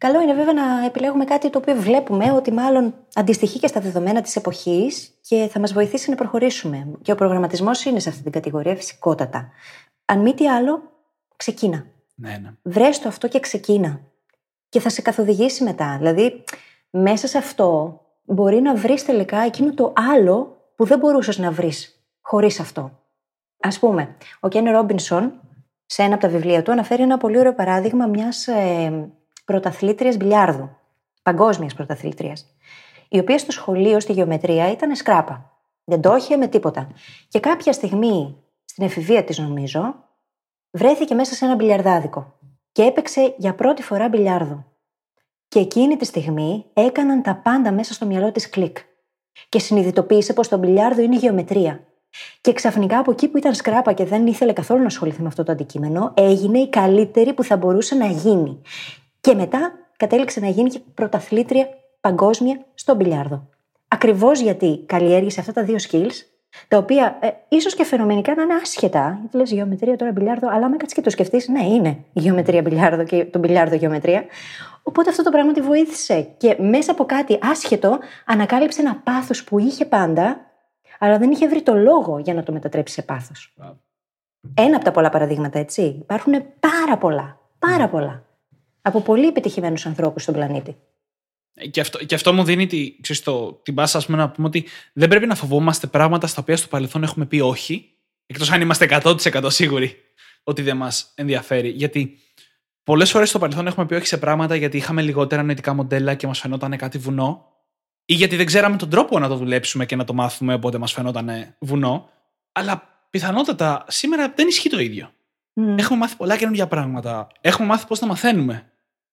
[0.00, 4.20] Καλό είναι βέβαια να επιλέγουμε κάτι το οποίο βλέπουμε ότι μάλλον αντιστοιχεί και στα δεδομένα
[4.20, 6.88] της εποχής και θα μας βοηθήσει να προχωρήσουμε.
[7.02, 9.48] Και ο προγραμματισμός είναι σε αυτή την κατηγορία φυσικότατα.
[10.04, 10.82] Αν μη τι άλλο,
[11.36, 11.86] ξεκίνα.
[12.14, 12.50] Ναι, ναι.
[12.62, 14.00] Βρες το αυτό και ξεκίνα.
[14.68, 15.96] Και θα σε καθοδηγήσει μετά.
[15.98, 16.44] Δηλαδή,
[16.90, 22.04] μέσα σε αυτό μπορεί να βρεις τελικά εκείνο το άλλο που δεν μπορούσες να βρεις
[22.20, 22.80] χωρίς αυτό.
[23.60, 25.32] Α πούμε, ο Κέν Ρόμπινσον,
[25.86, 29.10] σε ένα από τα βιβλία του, αναφέρει ένα πολύ ωραίο παράδειγμα μιας ε,
[29.50, 30.70] πρωταθλήτριας μπιλιάρδου.
[31.22, 32.46] Παγκόσμιας πρωταθλήτριας.
[33.08, 35.50] Η οποία στο σχολείο, στη γεωμετρία, ήταν σκράπα.
[35.84, 36.88] Δεν το είχε με τίποτα.
[37.28, 39.94] Και κάποια στιγμή, στην εφηβεία της, νομίζω,
[40.70, 42.38] βρέθηκε μέσα σε ένα μπιλιαρδάδικο
[42.72, 44.64] και έπαιξε για πρώτη φορά μπιλιάρδο.
[45.48, 48.78] Και εκείνη τη στιγμή έκαναν τα πάντα μέσα στο μυαλό της κλικ.
[49.48, 51.84] Και συνειδητοποίησε πως το μπιλιάρδο είναι γεωμετρία.
[52.40, 55.42] Και ξαφνικά από εκεί που ήταν σκράπα και δεν ήθελε καθόλου να ασχοληθεί με αυτό
[55.42, 58.60] το αντικείμενο, έγινε η καλύτερη που θα μπορούσε να γίνει.
[59.20, 61.68] Και μετά κατέληξε να γίνει και πρωταθλήτρια
[62.00, 63.48] παγκόσμια στο μπιλιάρδο.
[63.88, 66.12] Ακριβώς γιατί καλλιέργησε αυτά τα δύο skills,
[66.68, 69.16] τα οποία ε, ίσως και φαινομενικά να είναι άσχετα.
[69.20, 72.62] Γιατί λες γεωμετρία τώρα μπιλιάρδο, αλλά άμα κάτσεις και το σκεφτείς, ναι, είναι η γεωμετρία
[72.62, 74.24] μπιλιάρδο και το μπιλιάρδο γεωμετρία.
[74.82, 76.22] Οπότε αυτό το πράγμα τη βοήθησε.
[76.36, 80.40] Και μέσα από κάτι άσχετο ανακάλυψε ένα πάθος που είχε πάντα,
[80.98, 83.54] αλλά δεν είχε βρει το λόγο για να το μετατρέψει σε πάθος.
[84.54, 85.82] Ένα από τα πολλά παραδείγματα, έτσι.
[85.82, 87.38] Υπάρχουν πάρα πολλά.
[87.58, 88.22] Πάρα πολλά.
[88.82, 90.76] Από πολύ επιτυχημένους ανθρώπους στον πλανήτη.
[91.70, 94.46] Και αυτό, και αυτό μου δίνει τη, ξέρεις, το, την πάσα ας πούμε, να πούμε
[94.46, 97.92] ότι δεν πρέπει να φοβόμαστε πράγματα στα οποία στο παρελθόν έχουμε πει όχι,
[98.26, 99.96] εκτός αν είμαστε 100% σίγουροι
[100.42, 101.68] ότι δεν μας ενδιαφέρει.
[101.68, 102.18] Γιατί
[102.82, 106.26] πολλές φορές στο παρελθόν έχουμε πει όχι σε πράγματα γιατί είχαμε λιγότερα νοητικά μοντέλα και
[106.26, 107.50] μας φαινόταν κάτι βουνό,
[108.04, 110.92] ή γιατί δεν ξέραμε τον τρόπο να το δουλέψουμε και να το μάθουμε, οπότε μας
[110.92, 112.08] φαινόταν βουνό.
[112.52, 115.12] Αλλά πιθανότατα σήμερα δεν ισχύει το ίδιο.
[115.76, 117.26] Έχουμε μάθει πολλά καινούργια πράγματα.
[117.40, 118.69] Έχουμε μάθει πώς να μαθαίνουμε.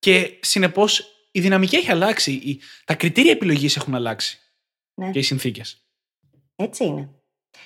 [0.08, 2.60] Και συνεπώς η δυναμική έχει αλλάξει.
[2.86, 4.39] Τα κριτήρια επιλογής έχουν αλλάξει.
[4.93, 5.10] Ναι.
[5.10, 5.88] Και οι συνθήκες.
[6.56, 7.10] Έτσι είναι.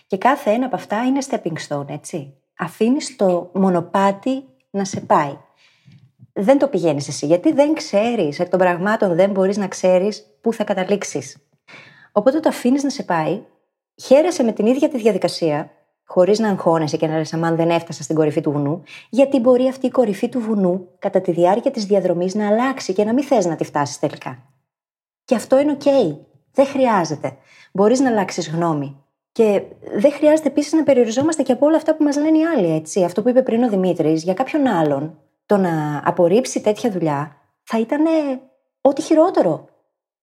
[0.08, 2.34] Και κάθε ένα από αυτά είναι stepping stone, έτσι.
[2.58, 5.38] Αφήνεις το μονοπάτι να σε πάει.
[6.34, 10.54] Δεν το πηγαίνεις εσύ, γιατί δεν ξέρεις εκ των πραγμάτων, δεν μπορείς να ξέρεις πού
[10.54, 11.38] θα καταλήξεις.
[12.12, 13.42] Οπότε το αφήνεις να σε πάει,
[14.04, 15.72] χαίρεσαι με την ίδια τη διαδικασία,
[16.12, 19.68] χωρίς να αγχώνεσαι και να λες: Αμάν δεν έφτασα στην κορυφή του βουνού, γιατί μπορεί
[19.68, 23.24] αυτή η κορυφή του βουνού κατά τη διάρκεια της διαδρομής να αλλάξει και να μην
[23.24, 24.38] θες να τη φτάσεις τελικά.
[25.26, 26.16] Και αυτό είναι OK.
[26.54, 27.38] Δεν χρειάζεται.
[27.74, 28.96] Μπορείς να αλλάξεις γνώμη.
[29.32, 29.64] Και
[29.96, 33.04] δεν χρειάζεται επίσης να περιοριζόμαστε και από όλα αυτά που μας λένε οι άλλοι, έτσι.
[33.04, 37.80] Αυτό που είπε πριν ο Δημήτρης, για κάποιον άλλον, το να απορρίψει τέτοια δουλειά θα
[37.80, 38.02] ήταν
[38.82, 39.66] ό,τι χειρότερο.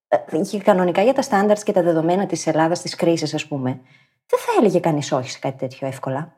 [0.08, 3.80] Ε, και κανονικά για τα στάνταρτ και τα δεδομένα της Ελλάδας, της κρίσης, ας πούμε,
[4.28, 6.32] δεν θα έλεγε κανείς όχι σε κάτι τέτοιο εύκολα.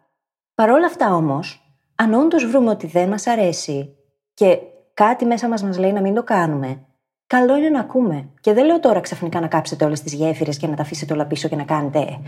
[0.54, 3.96] Παρ' όλα αυτά όμως, αν όντως βρούμε ότι δεν μας αρέσει
[4.34, 4.58] και
[4.94, 6.84] κάτι μέσα μας μας λέει να μην το κάνουμε,
[7.26, 8.28] καλό είναι να ακούμε.
[8.40, 11.26] Και δεν λέω τώρα ξαφνικά να κάψετε όλες τις γέφυρες και να τα αφήσετε όλα
[11.26, 12.20] πίσω και να κάνετε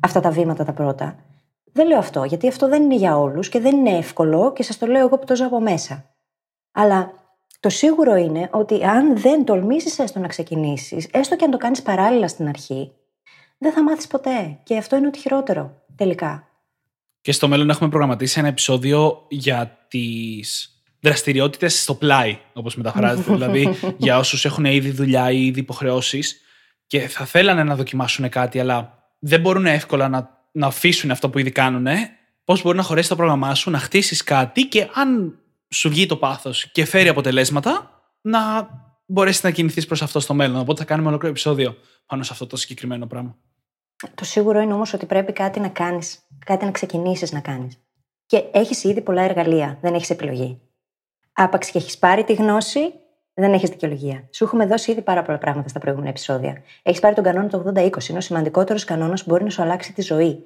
[0.00, 1.16] αυτά τα βήματα τα πρώτα.
[1.72, 4.78] Δεν λέω αυτό, γιατί αυτό δεν είναι για όλους και δεν είναι εύκολο και σας
[4.78, 6.04] το λέω εγώ που το ζω από μέσα.
[6.72, 7.12] Αλλά
[7.60, 11.82] το σίγουρο είναι ότι αν δεν τολμήσεις έστω να ξεκινήσεις, έστω και αν το κάνεις
[11.82, 12.92] παράλληλα στην αρχή,
[13.58, 14.58] δεν θα μάθεις ποτέ.
[14.62, 16.48] Και αυτό είναι ότι χειρότερο, τελικά.
[17.20, 23.32] Και στο μέλλον έχουμε προγραμματίσει ένα επεισόδιο για τις δραστηριότητες στο πλάι, όπως μεταφράζεται.
[23.32, 26.40] δηλαδή, για όσους έχουν ήδη δουλειά ή ήδη υποχρεώσεις
[26.86, 31.38] και θα θέλανε να δοκιμάσουν κάτι, αλλά δεν μπορούν εύκολα να, να αφήσουν αυτό που
[31.38, 31.86] ήδη κάνουν.
[32.44, 36.16] Πώς μπορεί να χωρέσει το πρόγραμμά σου, να χτίσεις κάτι και αν σου βγει το
[36.16, 38.68] πάθος και φέρει αποτελέσματα, να
[39.06, 40.60] μπορέσεις να κινηθείς προς αυτό στο μέλλον.
[40.60, 43.36] Οπότε θα κάνουμε ολόκληρο επεισόδιο πάνω σε αυτό το συγκεκριμένο πράγμα.
[44.14, 47.82] Το σίγουρο είναι όμως ότι πρέπει κάτι να κάνεις, κάτι να ξεκινήσεις να κάνεις.
[48.26, 50.60] Και έχεις ήδη πολλά εργαλεία, δεν έχεις επιλογή.
[51.32, 52.92] Άπαξ και έχεις πάρει τη γνώση,
[53.34, 54.28] δεν έχεις δικαιολογία.
[54.30, 56.62] Σου έχουμε δώσει ήδη πάρα πολλά πράγματα στα προηγούμενα επεισόδια.
[56.82, 59.92] Έχεις πάρει τον κανόνα του 80-20, είναι ο σημαντικότερος κανόνας που μπορεί να σου αλλάξει
[59.92, 60.42] τη ζωή.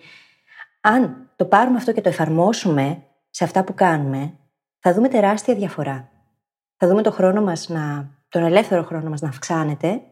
[0.80, 4.34] Αν το πάρουμε αυτό και το εφαρμόσουμε σε αυτά που κάνουμε,
[4.78, 6.10] θα δούμε τεράστια διαφορά.
[6.76, 10.02] Θα δούμε το χρόνο μας να τον ελεύθερο χρόνο μας να αυξάνεται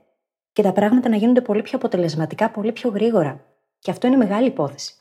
[0.52, 3.44] και τα πράγματα να γίνονται πολύ πιο αποτελεσματικά, πολύ πιο γρήγορα.
[3.78, 4.94] Και αυτό είναι μεγάλη υπόθεση.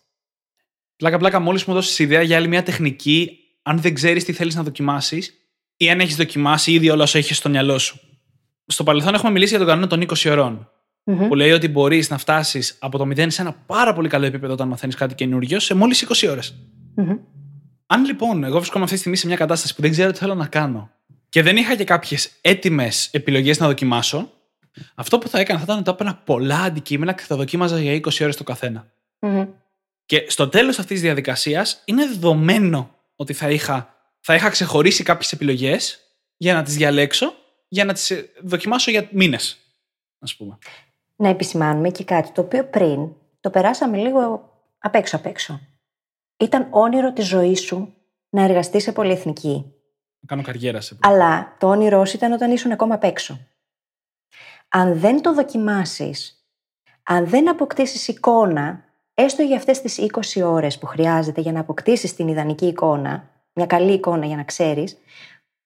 [0.95, 4.63] Πλάκα-πλάκα, μόλις μου δώσεις ιδέα για άλλη μια τεχνική, αν δεν ξέρεις τι θέλεις να
[4.63, 5.33] δοκιμάσεις
[5.77, 7.99] ή αν έχεις δοκιμάσει ήδη όλα όσα έχεις στο μυαλό σου.
[8.65, 10.69] Στο παρελθόν έχουμε μιλήσει για τον κανόνα των 20 ωρων
[11.03, 11.27] Μμμ.
[11.27, 14.53] Που λέει ότι μπορείς να φτάσεις από το 0 σε ένα πάρα πολύ καλό επίπεδο
[14.53, 16.55] όταν μαθαίνεις κάτι καινούριο σε μόλις 20 ώρες.
[16.95, 17.17] Μμμ.
[17.85, 20.35] Αν λοιπόν εγώ βρισκόμαι αυτή τη στιγμή σε μια κατάσταση που δεν ξέρω τι θέλω
[20.35, 20.89] να κάνω
[21.29, 24.31] και δεν είχα και κάποιες έτοιμες επιλογές να δοκιμάσω,
[24.95, 27.93] αυτό που θα έκανα θα ήταν ότι θα έπαιρνα πολλά αντικείμενα και θα δοκίμαζα για
[27.93, 28.91] 20 ώρες το καθένα.
[29.19, 29.45] Μμμ.
[30.05, 35.31] Και στο τέλος αυτής της διαδικασίας είναι δεδομένο ότι θα είχα, θα είχα ξεχωρίσει κάποιες
[35.31, 35.99] επιλογές
[36.37, 37.33] για να τις διαλέξω,
[37.67, 38.13] για να τις
[38.43, 39.57] δοκιμάσω για μήνες.
[40.19, 40.57] Α πούμε.
[41.15, 45.59] Να επισημάνουμε και κάτι το οποίο πριν το περάσαμε λίγο απ' έξω απ' έξω.
[46.37, 47.93] Ήταν όνειρο της ζωής σου
[48.29, 49.73] να εργαστείς σε πολυεθνική.
[50.19, 53.39] Να κάνω καριέρα σε Αλλά το όνειρό σου ήταν όταν ήσουν ακόμα απ' έξω.
[54.69, 56.47] Αν δεν το δοκιμάσεις,
[57.03, 62.15] αν δεν αποκτήσεις εικόνα, έστω για αυτές τις 20 ώρες που χρειάζεται για να αποκτήσεις
[62.15, 64.97] την ιδανική εικόνα, μια καλή εικόνα για να ξέρεις,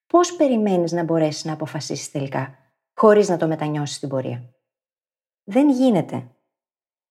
[0.08, 2.58] πώς περιμένεις να μπορέσεις να αποφασίσεις τελικά,
[2.94, 4.44] χωρίς να το μετανιώσεις στην πορεία;
[5.44, 6.28] Δεν γίνεται.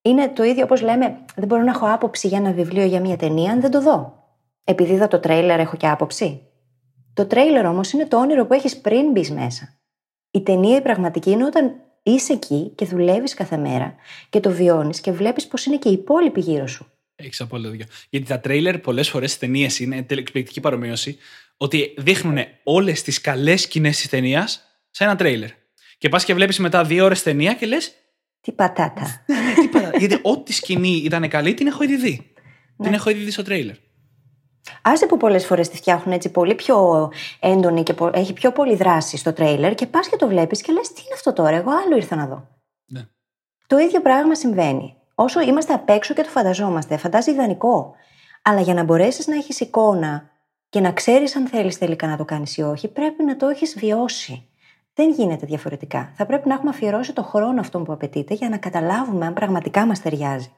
[0.03, 3.17] Είναι το ίδιο όπως λέμε, δεν μπορώ να έχω άποψη για ένα βιβλίο για μια
[3.17, 4.27] ταινία αν δεν το δω.
[4.65, 6.47] Επειδή είδα το τρέιλερ έχω και άποψη.
[7.15, 9.82] Το τρέιλερ όμως είναι το όνειρο που έχεις πριν μπεις μέσα.
[10.35, 13.95] Η ταινία η πραγματική είναι όταν είσαι εκεί και δουλεύεις κάθε μέρα
[14.31, 16.87] και το βιώνεις και βλέπεις πώς είναι και οι υπόλοιποι γύρω σου.
[17.15, 17.87] Έχεις απόλυτο δίκιο.
[18.11, 21.19] Γιατί τα τρέιλερ πολλές φορές στις ταινίες είναι εκπληκτική παρομοίωση
[21.57, 25.51] ότι δείχνουν όλες τις καλές σκηνές της ταινίας σε ένα τρέιλερ.
[25.99, 27.93] Και πας και βλέπεις μετά δύο ώρες ταινία και λες.
[28.41, 29.25] Τι πατάτα.
[29.99, 32.33] Γιατί ό,τι σκηνή ήταν καλή την έχω ήδη δει.
[32.77, 32.87] Ναι.
[32.87, 33.77] Την έχω ήδη δει στο τρέιλερ.
[34.83, 38.75] Άσε που πολλές φορές τη φτιάχνουν έτσι πολύ πιο έντονη και πο- έχει πιο πολύ
[38.77, 41.71] δράση στο τρέιλερ και πας και το βλέπεις και λες: Τι είναι αυτό τώρα, εγώ
[41.87, 42.47] άλλο ήρθα να δω.
[42.87, 43.01] Ναι.
[43.67, 44.97] Το ίδιο πράγμα συμβαίνει.
[45.15, 47.95] Όσο είμαστε απ' έξω και το φανταζόμαστε, φαντάζει ιδανικό.
[48.43, 50.31] Αλλά για να μπορέσεις να έχεις εικόνα
[50.69, 53.75] και να ξέρεις αν θέλεις τελικά να το κάνεις ή όχι, πρέπει να το έχεις
[53.79, 54.47] βιώσει.
[54.95, 56.13] Δεν γίνεται διαφορετικά.
[56.15, 59.87] Θα πρέπει να έχουμε αφιερώσει το χρόνο αυτό που απαιτείται για να καταλάβουμε αν πραγματικά
[59.87, 60.53] μας ταιριάζει.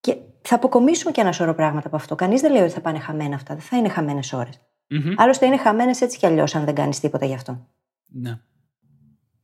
[0.00, 2.14] Και θα αποκομίσουμε και ένα σωρό πράγματα από αυτό.
[2.14, 3.54] Κανείς δεν λέει ότι θα πάνε χαμένα αυτά.
[3.54, 4.60] Δεν θα είναι χαμένες ώρες.
[4.88, 5.12] Μμμ.
[5.16, 7.66] Άλλωστε είναι χαμένες έτσι κι αλλιώς αν δεν κάνεις τίποτα γι' αυτό.
[8.06, 8.38] Ναι.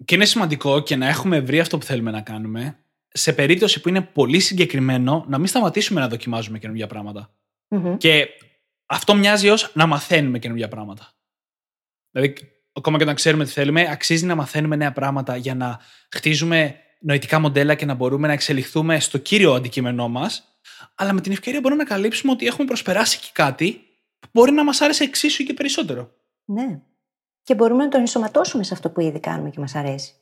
[0.04, 3.88] Και είναι σημαντικό και να έχουμε βρει αυτό που θέλουμε να κάνουμε, σε περίπτωση που
[3.88, 7.34] είναι πολύ συγκεκριμένο, να μην σταματήσουμε να δοκιμάζουμε καινούργια πράγματα.
[7.68, 7.96] Μμμ.
[7.96, 8.28] Και
[8.86, 11.12] αυτό μοιάζει ως να μαθαίνουμε καινούργια πράγματα.
[12.10, 12.34] Δηλαδή,
[12.72, 17.38] ακόμα και όταν ξέρουμε τι θέλουμε, αξίζει να μαθαίνουμε νέα πράγματα για να χτίζουμε νοητικά
[17.38, 20.58] μοντέλα και να μπορούμε να εξελιχθούμε στο κύριο αντικείμενό μας.
[20.94, 23.80] Αλλά με την ευκαιρία μπορούμε να καλύψουμε ότι έχουμε προσπεράσει και κάτι
[24.20, 26.10] που μπορεί να μας άρεσε εξίσου ή και περισσότερο.
[26.44, 26.80] Ναι.
[27.42, 30.14] Και μπορούμε να τον ενσωματώσουμε σε αυτό που ήδη κάνουμε και μας αρέσει.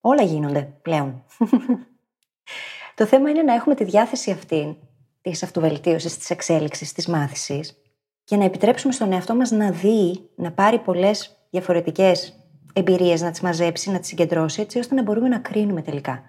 [0.00, 1.24] Όλα γίνονται πλέον.
[2.96, 4.78] Το θέμα είναι να έχουμε τη διάθεση αυτή
[5.20, 7.76] της αυτοβελτίωσης, της εξέλιξης, της μάθησης
[8.24, 12.41] και να επιτρέψουμε στον εαυτό μας να δει, να πάρει πολλές διαφορετικές
[12.72, 16.22] εμπειρίες, να τις μαζέψει, να τις συγκεντρώσει, έτσι ώστε να μπορούμε να κρίνουμε τελικά.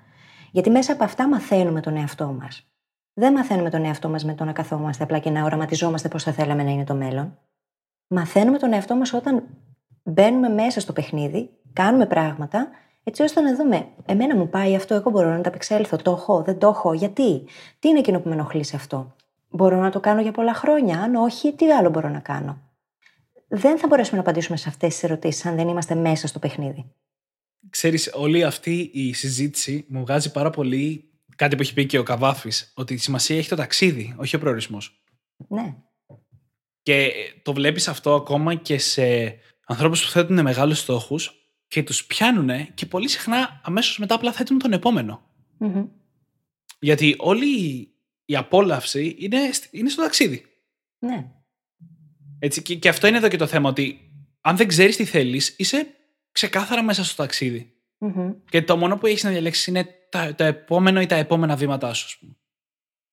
[0.51, 2.67] Γιατί μέσα από αυτά μαθαίνουμε τον εαυτό μας.
[3.13, 6.31] Δεν μαθαίνουμε τον εαυτό μας με το να καθόμαστε απλά και να οραματιζόμαστε πώς θα
[6.31, 7.37] θέλαμε να είναι το μέλλον.
[8.07, 9.43] Μαθαίνουμε τον εαυτό μας όταν
[10.03, 12.67] μπαίνουμε μέσα στο παιχνίδι, κάνουμε πράγματα,
[13.03, 16.41] έτσι ώστε να δούμε, εμένα μου πάει αυτό, εγώ μπορώ να τα απεξέλθω, το έχω,
[16.41, 17.43] δεν το έχω, γιατί,
[17.79, 19.15] τι είναι εκείνο που με ενοχλεί σε αυτό;
[19.49, 22.57] Μπορώ να το κάνω για πολλά χρόνια, αν όχι, τι άλλο μπορώ να κάνω;
[23.55, 26.91] Δεν θα μπορέσουμε να απαντήσουμε σε αυτές τις ερωτήσεις αν δεν είμαστε μέσα στο παιχνίδι.
[27.69, 32.03] Ξέρεις, όλη αυτή η συζήτηση μου βγάζει πάρα πολύ κάτι που έχει πει και ο
[32.03, 35.03] Καβάφης, ότι η σημασία έχει το ταξίδι, όχι ο προορισμός.
[35.47, 35.75] Ναι.
[36.81, 37.11] Και
[37.41, 41.31] το βλέπεις αυτό ακόμα και σε ανθρώπους που θέτουν μεγάλους στόχους
[41.67, 45.21] και τους πιάνουν και πολύ συχνά αμέσως μετά απλά θέτουν τον επόμενο.
[45.57, 45.85] Μμμ.
[46.79, 47.47] Γιατί όλη
[48.25, 50.45] η απόλαυση είναι, σ- είναι στο ταξίδι.
[50.99, 51.31] Ναι.
[52.43, 55.55] Έτσι, και, και αυτό είναι εδώ και το θέμα, ότι αν δεν ξέρεις τι θέλεις,
[55.57, 55.87] είσαι
[56.31, 57.73] ξεκάθαρα μέσα στο ταξίδι.
[57.97, 58.31] Μμμ.
[58.49, 61.93] Και το μόνο που έχεις να διαλέξεις είναι τα, το επόμενο ή τα επόμενα βήματά
[61.93, 62.05] σου.
[62.05, 62.35] ας πούμε.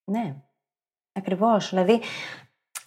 [0.04, 0.36] Ναι.
[1.12, 1.68] Ακριβώς.
[1.68, 2.00] Δηλαδή,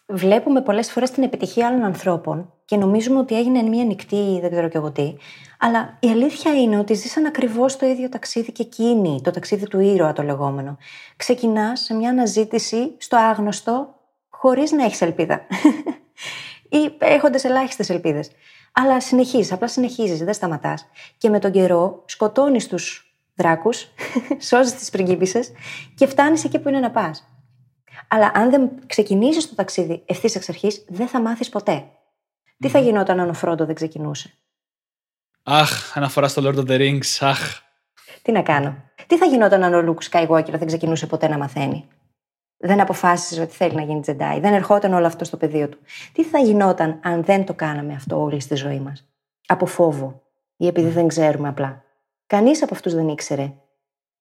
[0.08, 4.69] βλέπουμε πολλές φορές την επιτυχία άλλων ανθρώπων και νομίζουμε ότι έγινε μία νυχτή, δεν ξέρω
[4.69, 5.15] κι εγώ τι.
[5.60, 9.79] Αλλά η αλήθεια είναι ότι ζήσαν ακριβώς το ίδιο ταξίδι και εκείνοι, το ταξίδι του
[9.79, 10.77] ήρωα το λεγόμενο.
[11.15, 13.95] Ξεκινάς σε μια αναζήτηση στο άγνωστο,
[14.29, 15.41] χωρίς να έχεις ελπίδα.
[16.73, 18.31] ή έχοντας ελάχιστες ελπίδες.
[18.71, 20.86] Αλλά συνεχίζεις, απλά συνεχίζεις, δεν σταματάς.
[21.17, 23.88] Και με τον καιρό σκοτώνεις τους δράκους,
[24.47, 25.43] σώζεις τις πριγκίπισε
[25.95, 27.27] και φτάνεις εκεί που είναι να πας.
[28.07, 31.86] Αλλά αν δεν ξεκινήσεις το ταξίδι ευθύς εξ αρχής, δεν θα μάθεις ποτέ.
[32.59, 34.38] Τι θα γινόταν αν ο Φρόντο δεν ξεκινούσε;
[35.43, 37.17] Αχ, αναφορά στο Lord of the Rings.
[37.19, 37.62] Αχ.
[38.21, 38.75] Τι να κάνω;
[39.07, 41.88] Τι θα γινόταν αν ο Λουκ Skywalker δεν ξεκινούσε ποτέ να μαθαίνει;
[42.65, 44.39] Δεν αποφάσισε ότι θέλει να γίνει Τζεντάι.
[44.39, 45.78] Δεν ερχόταν όλο αυτό στο πεδίο του.
[46.13, 49.08] Τι θα γινόταν αν δεν το κάναμε αυτό όλη στη ζωή μας;
[49.45, 50.21] Από φόβο.
[50.58, 51.84] Ή επειδή δεν ξέρουμε απλά.
[52.28, 53.54] Κανείς από αυτούς δεν ήξερε.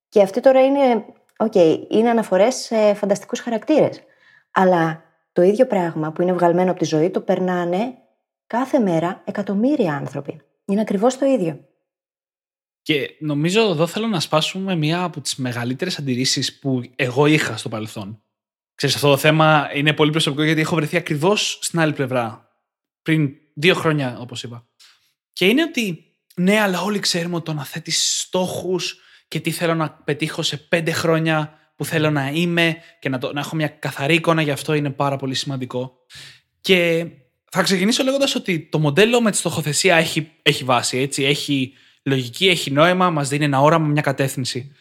[0.09, 1.05] Και αυτή τώρα είναι.
[1.37, 4.01] OK, okay, είναι αναφορές σε φανταστικούς χαρακτήρες.
[4.51, 5.03] Αλλά
[5.33, 7.95] το ίδιο πράγμα που είναι βγαλμένο από τη ζωή το περνάνε
[8.47, 10.41] κάθε μέρα εκατομμύρια άνθρωποι.
[10.65, 11.65] Είναι ακριβώς το ίδιο.
[12.83, 17.69] Και νομίζω εδώ θέλω να σπάσουμε μία από τις μεγαλύτερες αντιρρήσεις που εγώ είχα στο
[17.69, 18.23] παρελθόν.
[18.75, 22.49] Ξέρεις, αυτό το θέμα είναι πολύ προσωπικό γιατί έχω βρεθεί ακριβώς στην άλλη πλευρά.
[23.03, 24.67] Πριν δύο χρόνια, όπως είπα.
[25.33, 26.05] Και είναι ότι,
[26.35, 28.97] ναι, αλλά όλοι ξέρουμε ότι το να θέτεις στόχους
[29.29, 33.33] και τι θέλω να πετύχω σε πέντε χρόνια που θέλω να είμαι και να, το,
[33.33, 35.97] να έχω μια καθαρή εικόνα γι' αυτό είναι πάρα πολύ σημαντικό.
[36.61, 37.07] Και
[37.51, 42.49] θα ξεκινήσω λέγοντας ότι το μοντέλο με τη στοχοθεσία έχει, έχει βάση, έτσι, έχει λογική,
[42.49, 44.73] έχει νόημα, μας δίνει ένα όραμα, μια κατεύθυνση.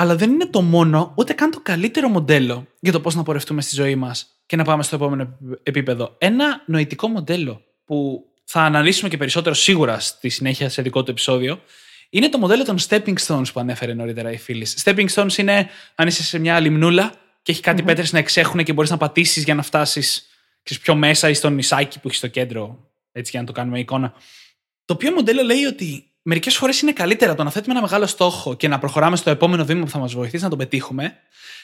[0.00, 3.62] Αλλά δεν είναι το μόνο, ούτε καν το καλύτερο μοντέλο για το πώς να πορευτούμε
[3.62, 6.14] στη ζωή μας και να πάμε στο επόμενο επίπεδο.
[6.18, 11.60] Ένα νοητικό μοντέλο που θα αναλύσουμε και περισσότερο σίγουρα στη συνέχεια σε δικό του επεισόδιο,
[12.10, 14.66] είναι το μοντέλο των stepping stones που ανέφερε νωρίτερα η φίλη.
[14.84, 17.86] Stepping stones είναι αν είσαι σε μια λιμνούλα και έχει κάτι mm-hmm.
[17.86, 20.28] πέτρες να εξέχουν και μπορείς να πατήσεις για να φτάσεις
[20.82, 22.90] πιο μέσα ή στο νησάκι που έχει στο κέντρο.
[23.12, 24.12] Έτσι, για να το κάνουμε εικόνα.
[24.84, 28.54] Το οποίο μοντέλο λέει ότι μερικές φορές είναι καλύτερα το να θέτουμε ένα μεγάλο στόχο
[28.54, 31.16] και να προχωράμε στο επόμενο βήμα που θα μας βοηθήσει να το πετύχουμε,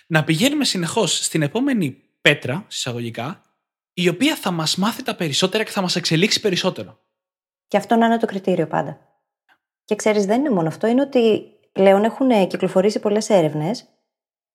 [0.07, 3.43] να πηγαίνουμε συνεχώς στην επόμενη πέτρα, συσσαγωγικά,
[3.93, 6.99] η οποία θα μας μάθει τα περισσότερα και θα μας εξελίξει περισσότερο.
[7.69, 8.99] Και αυτό να είναι το κριτήριο πάντα.
[9.85, 11.43] Και ξέρεις, δεν είναι μόνο αυτό, είναι ότι
[11.73, 13.87] πλέον έχουν κυκλοφορήσει πολλές έρευνες,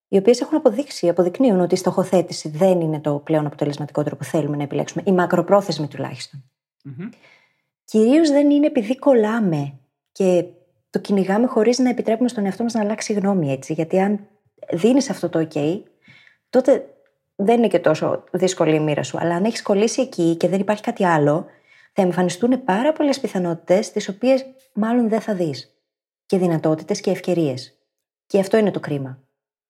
[0.07, 4.57] οι οποίες έχουν αποδείξει, αποδεικνύουν ότι η στοχοθέτηση δεν είναι το πλέον αποτελεσματικότερο που θέλουμε
[4.57, 6.43] να επιλέξουμε, η μακροπρόθεσμη τουλάχιστον.
[6.85, 7.09] Mm-hmm.
[7.85, 9.79] Κυρίως δεν είναι επειδή κολλάμε
[10.21, 10.45] και
[10.89, 13.73] το κυνηγάμε χωρίς να επιτρέπουμε στον εαυτό μας να αλλάξει γνώμη έτσι.
[13.73, 14.27] Γιατί αν
[14.71, 15.81] δίνεις αυτό το OK,
[16.49, 16.85] τότε
[17.35, 19.17] δεν είναι και τόσο δύσκολη η μοίρα σου.
[19.19, 21.45] Αλλά αν έχεις κολλήσει εκεί και δεν υπάρχει κάτι άλλο,
[21.93, 25.75] θα εμφανιστούν πάρα πολλές πιθανότητες, τις οποίες μάλλον δεν θα δεις.
[26.25, 27.73] Και δυνατότητες και ευκαιρίες.
[28.25, 29.23] Και αυτό είναι το κρίμα.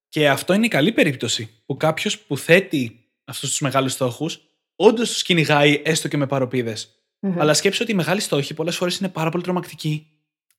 [0.08, 4.42] Και αυτό είναι η καλή περίπτωση που κάποιος που θέτει αυτούς τους μεγάλους στόχους,
[4.76, 6.96] όντως τους κυνηγάει έστω και με παροπίδες.
[7.22, 7.36] Mm-hmm.
[7.38, 10.11] Αλλά σκέψω ότι οι μεγάλοι στόχοι πολλές φορές είναι πάρα πολύ τρομακτικοί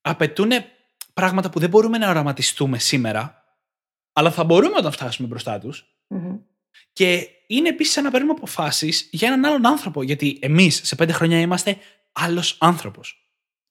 [0.02, 0.50] απαιτούν
[1.14, 3.44] πράγματα που δεν μπορούμε να οραματιστούμε σήμερα,
[4.12, 5.86] αλλά θα μπορούμε όταν φτάσουμε μπροστά τους.
[6.92, 10.02] Και είναι επίσης να παίρνουμε αποφάσεις για έναν άλλον άνθρωπο.
[10.02, 11.76] Γιατί εμείς σε πέντε χρόνια είμαστε
[12.12, 13.16] άλλος άνθρωπος.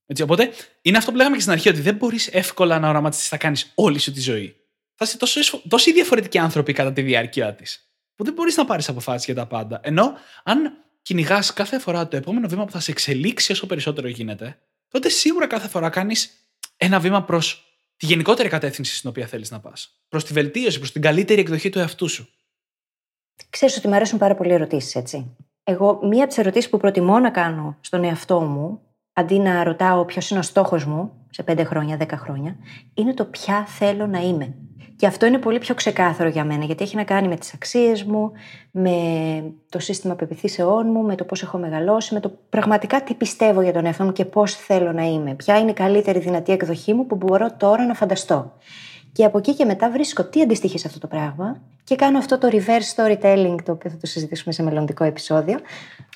[0.05, 3.27] Έτσι, οπότε είναι αυτό που λέγαμε και στην αρχή, ότι δεν μπορείς εύκολα να οραματιστείς
[3.27, 4.55] θα κάνεις όλη σου τη ζωή.
[4.95, 8.89] Θα είσαι τόσο, τόσοι διαφορετικοί άνθρωποι κατά τη διάρκεια της, που δεν μπορείς να πάρεις
[8.89, 9.79] αποφάσεις για τα πάντα.
[9.83, 10.13] Ενώ
[10.43, 14.59] αν κυνηγάς κάθε φορά το επόμενο βήμα που θα σε εξελίξει όσο περισσότερο γίνεται,
[14.91, 19.60] τότε σίγουρα κάθε φορά κάνεις ένα βήμα προς τη γενικότερη κατεύθυνση στην οποία θέλεις να
[19.60, 20.01] πας.
[20.10, 22.30] Προς τη βελτίωση, προς την καλύτερη εκδοχή του εαυτού σου.
[23.49, 25.36] Ξέρεις ότι μου αρέσουν πάρα πολύ ερωτήσεις, έτσι.
[25.63, 28.82] Εγώ, μία από τις ερωτήσεις που προτιμώ να κάνω στον εαυτό μου,
[29.13, 32.56] αντί να ρωτάω ποιος είναι ο στόχος μου σε 5 χρόνια, 10 χρόνια,
[32.93, 34.56] είναι το ποια θέλω να είμαι.
[35.01, 38.03] Και αυτό είναι πολύ πιο ξεκάθαρο για μένα, γιατί έχει να κάνει με τις αξίες
[38.03, 38.31] μου,
[38.71, 38.91] με
[39.69, 43.73] το σύστημα πεπιθήσεών μου, με το πώς έχω μεγαλώσει, με το πραγματικά τι πιστεύω για
[43.73, 45.33] τον εαυτό μου και πώς θέλω να είμαι.
[45.33, 48.53] Ποια είναι η καλύτερη δυνατή εκδοχή μου που μπορώ τώρα να φανταστώ.
[49.11, 52.37] Και από εκεί και μετά βρίσκω τι αντιστοιχεί σε αυτό το πράγμα και κάνω αυτό
[52.37, 55.59] το reverse storytelling, το οποίο θα το συζητήσουμε σε μελλοντικό επεισόδιο.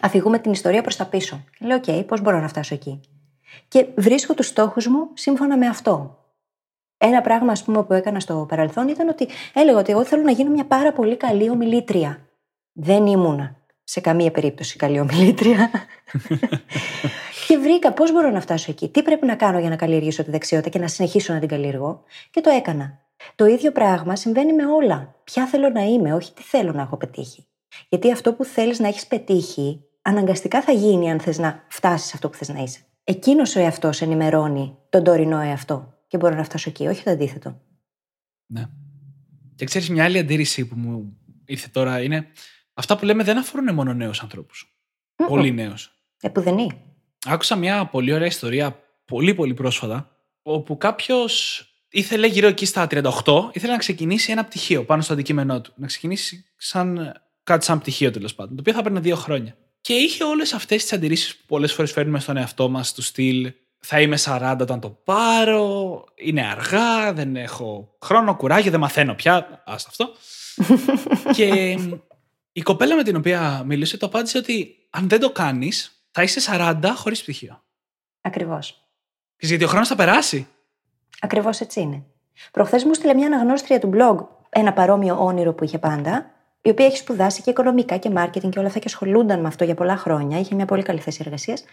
[0.01, 1.43] Αφηγούμε την ιστορία προς τα πίσω.
[1.59, 2.99] Λέω, OK, πώς μπορώ να φτάσω εκεί.
[3.67, 6.24] Και βρίσκω τους στόχους μου σύμφωνα με αυτό.
[7.05, 10.31] Ένα πράγμα, ας πούμε, που έκανα στο παρελθόν ήταν ότι έλεγα ότι εγώ θέλω να
[10.31, 12.27] γίνω μια πάρα πολύ καλή ομιλήτρια.
[12.71, 15.69] Δεν ήμουνα σε καμία περίπτωση καλή ομιλήτρια.
[17.47, 20.31] και βρήκα πώς μπορώ να φτάσω εκεί, τι πρέπει να κάνω για να καλλιεργήσω τη
[20.31, 22.03] δεξιότητα και να συνεχίσω να την καλλιεργώ.
[22.31, 22.99] Και το έκανα.
[23.35, 25.15] Το ίδιο πράγμα συμβαίνει με όλα.
[25.23, 27.47] Ποια θέλω να είμαι, όχι τι θέλω να έχω πετύχει.
[27.89, 32.29] Γιατί αυτό που θέλεις να έχεις πετύχει, αναγκαστικά θα γίνει αν θες να φτάσεις αυτό
[32.29, 32.79] που θες να είσαι.
[33.03, 37.61] Εκείνος ο εαυτός ενημερώνει τον τωρινό εαυτό και μπορώ να φτάσω εκεί, όχι το αντίθετο.
[38.45, 38.65] Ναι.
[39.55, 42.27] Και ξέρεις, μια άλλη αντίρρηση που μου ήρθε τώρα είναι
[42.73, 44.77] αυτά που λέμε δεν αφορούν μόνο νέους ανθρώπους.
[45.27, 45.91] Πολύ νέους.
[46.21, 46.81] Επουδενή.
[47.25, 53.49] Άκουσα μια πολύ ωραία ιστορία πολύ πολύ πρόσφατα, όπου κάποιος ήθελε γύρω εκεί στα 38,
[53.53, 55.73] ήθελε να ξεκινήσει ένα πτυχίο πάνω στο αντικείμενό του.
[55.75, 59.57] Να ξεκινήσει σαν κάτι σαν πτυχίο τέλος πάντων, το οποίο θα παίρνει δύο χρόνια.
[59.81, 63.53] Και είχε όλες αυτές τις αντιρρήσεις που πολλές φορές φέρνουμε στον εαυτό μας, του στυλ
[63.87, 69.63] θα είμαι 40 όταν το πάρω, είναι αργά, δεν έχω χρόνο, κουράγιο, δεν μαθαίνω πια.
[69.65, 70.11] Άστα αυτό.
[71.35, 71.77] και
[72.51, 76.51] η κοπέλα με την οποία μιλούσε το απάντησε ότι αν δεν το κάνεις, θα είσαι
[76.57, 77.63] 40 χωρίς πτυχίο.
[78.21, 78.87] Ακριβώς.
[79.39, 80.47] Γιατί ο χρόνος θα περάσει.
[81.19, 82.03] Ακριβώς έτσι είναι.
[82.51, 86.31] Προχθές μου στείλε μια αναγνώστρια του blog ένα παρόμοιο όνειρο που είχε πάντα,
[86.61, 89.63] η οποία έχει σπουδάσει και οικονομικά και marketing και όλα αυτά και ασχολούνταν με αυτό
[89.63, 90.39] για πολλά χρόνια.
[90.39, 91.63] Είχε μια πολύ καλή θέση εργασίας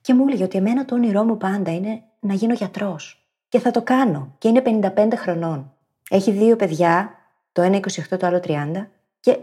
[0.00, 3.28] και μου έλεγε ότι εμένα το όνειρό μου πάντα είναι να γίνω γιατρός.
[3.48, 4.34] Και θα το κάνω.
[4.38, 4.62] Και είναι
[4.96, 5.74] 55 χρονών.
[6.10, 7.14] Έχει δύο παιδιά,
[7.52, 8.88] το ένα 28, το άλλο 30,
[9.20, 9.38] και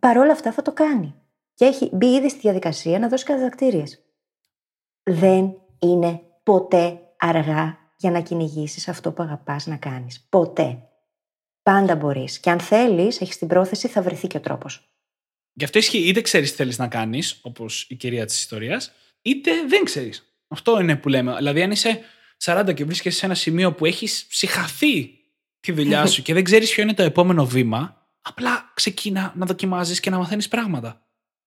[0.00, 1.14] παρόλα αυτά θα το κάνει.
[1.54, 3.84] Και έχει μπει ήδη στη διαδικασία να δώσει καταδακτήριε.
[5.02, 10.26] Δεν είναι ποτέ αργά για να κυνηγήσεις αυτό που αγαπάς να κάνεις.
[10.28, 10.82] Ποτέ.
[11.62, 12.38] Πάντα μπορείς.
[12.38, 14.88] Και αν θέλεις, έχεις την πρόθεση, θα βρεθεί και ο τρόπος.
[15.52, 18.92] Γι' αυτό ισχύει είτε ξέρεις τι θέλεις να κάνεις, όπως η κυρία της ιστορίας,
[19.28, 20.22] είτε δεν ξέρεις.
[20.48, 21.36] Αυτό είναι που λέμε.
[21.36, 22.00] Δηλαδή, αν είσαι
[22.44, 25.10] 40 και βρίσκεσαι σε ένα σημείο που έχεις συχαθεί
[25.60, 30.00] τη δουλειά σου και δεν ξέρεις ποιο είναι το επόμενο βήμα, απλά ξεκίνα να δοκιμάζεις
[30.00, 31.06] και να μαθαίνεις πράγματα.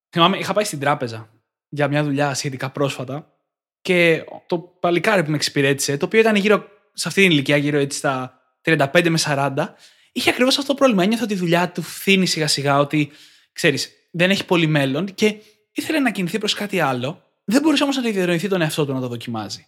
[0.10, 1.30] Θυμάμαι, είχα πάει στην τράπεζα
[1.70, 3.34] για μια δουλειά σχετικά πρόσφατα
[3.82, 7.78] και το παλικάρι που με εξυπηρέτησε, το οποίο ήταν γύρω σε αυτή την ηλικία, γύρω
[7.78, 9.68] έτσι στα 35 με 40,
[10.12, 11.04] είχε ακριβώς αυτό το πρόβλημα.
[11.04, 13.12] Ένιωθε ότι η δουλειά του φθήνει σιγά σιγά, ότι
[13.54, 15.36] ξέρεις, δεν έχει πολύ μέλλον και
[15.72, 17.24] ήθελε να κινηθεί προς κάτι άλλο.
[17.52, 19.68] Δεν μπορούσε όμως να διανοηθεί τον εαυτό του να το δοκιμάζει.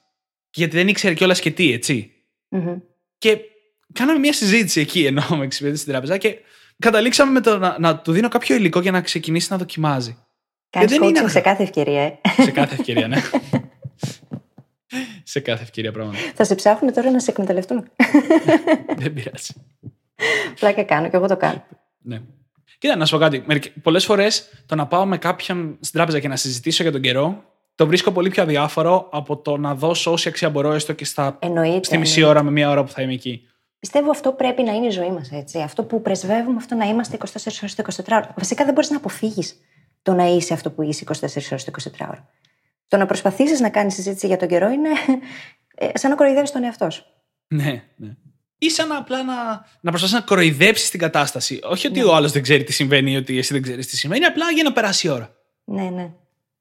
[0.54, 2.12] Γιατί δεν ήξερε κιόλας και τι, ετσι
[3.18, 3.38] Και
[3.94, 6.38] κάναμε μια συζήτηση εκεί, ενώ με εξυπηρέτησε στην τράπεζα και
[6.80, 10.18] καταλήξαμε με το να, να του δίνω κάποιο υλικό για να ξεκινήσει να δοκιμάζει.
[10.70, 11.28] Κάνεις coaching είναι...
[11.28, 12.20] σε κάθε ευκαιρία, ε.
[12.38, 13.22] Σε κάθε ευκαιρία, ναι.
[15.24, 16.18] σε κάθε ευκαιρία, πράγματι.
[16.18, 17.88] Θα σε ψάχνουν τώρα να σε εκμεταλλευτούν.
[18.98, 19.54] Δεν πειράζει.
[20.60, 21.66] Πλάκα κάνω και εγώ το κάνω.
[22.02, 22.22] Ναι.
[22.78, 23.44] Κοίτα, να σου πω κάτι.
[23.82, 27.53] Πολλές φορές το να πάω με κάποιον στην τράπεζα και να συζητήσω για τον καιρό,
[27.76, 31.38] το βρίσκω πολύ πιο αδιάφορο από το να δώσω όση αξία μπορώ έστω και στα...
[31.42, 33.48] Εννοείται, στη μισή ώρα με μία ώρα που θα είμαι εκεί.
[33.80, 35.30] Πιστεύω αυτό πρέπει να είναι η ζωή μας.
[35.64, 37.26] Αυτό που πρεσβεύουμε, αυτό να είμαστε 24
[37.62, 38.34] ώρες το 24 ώρο.
[38.38, 39.56] Βασικά δεν μπορείς να αποφύγεις
[40.02, 41.14] το να είσαι αυτό που είσαι 24
[41.52, 42.30] ώρες το 24 ώρο.
[42.88, 44.90] Το να προσπαθήσεις να κάνεις συζήτηση για τον καιρό είναι
[45.76, 47.06] ε, σαν να κοροϊδεύεις τον εαυτό σου.
[47.48, 48.16] Ναι, ναι.
[48.58, 51.60] Ή σαν να απλά να, να προσπαθεί να κοροϊδέψεις την κατάσταση.
[51.64, 52.06] Όχι ότι ναι.
[52.06, 54.64] ο άλλος δεν ξέρει τι συμβαίνει ή ότι εσύ δεν ξέρεις τι συμβαίνει, απλά για
[54.64, 55.36] να περάσει η ώρα.
[55.64, 56.12] Ναι, ναι.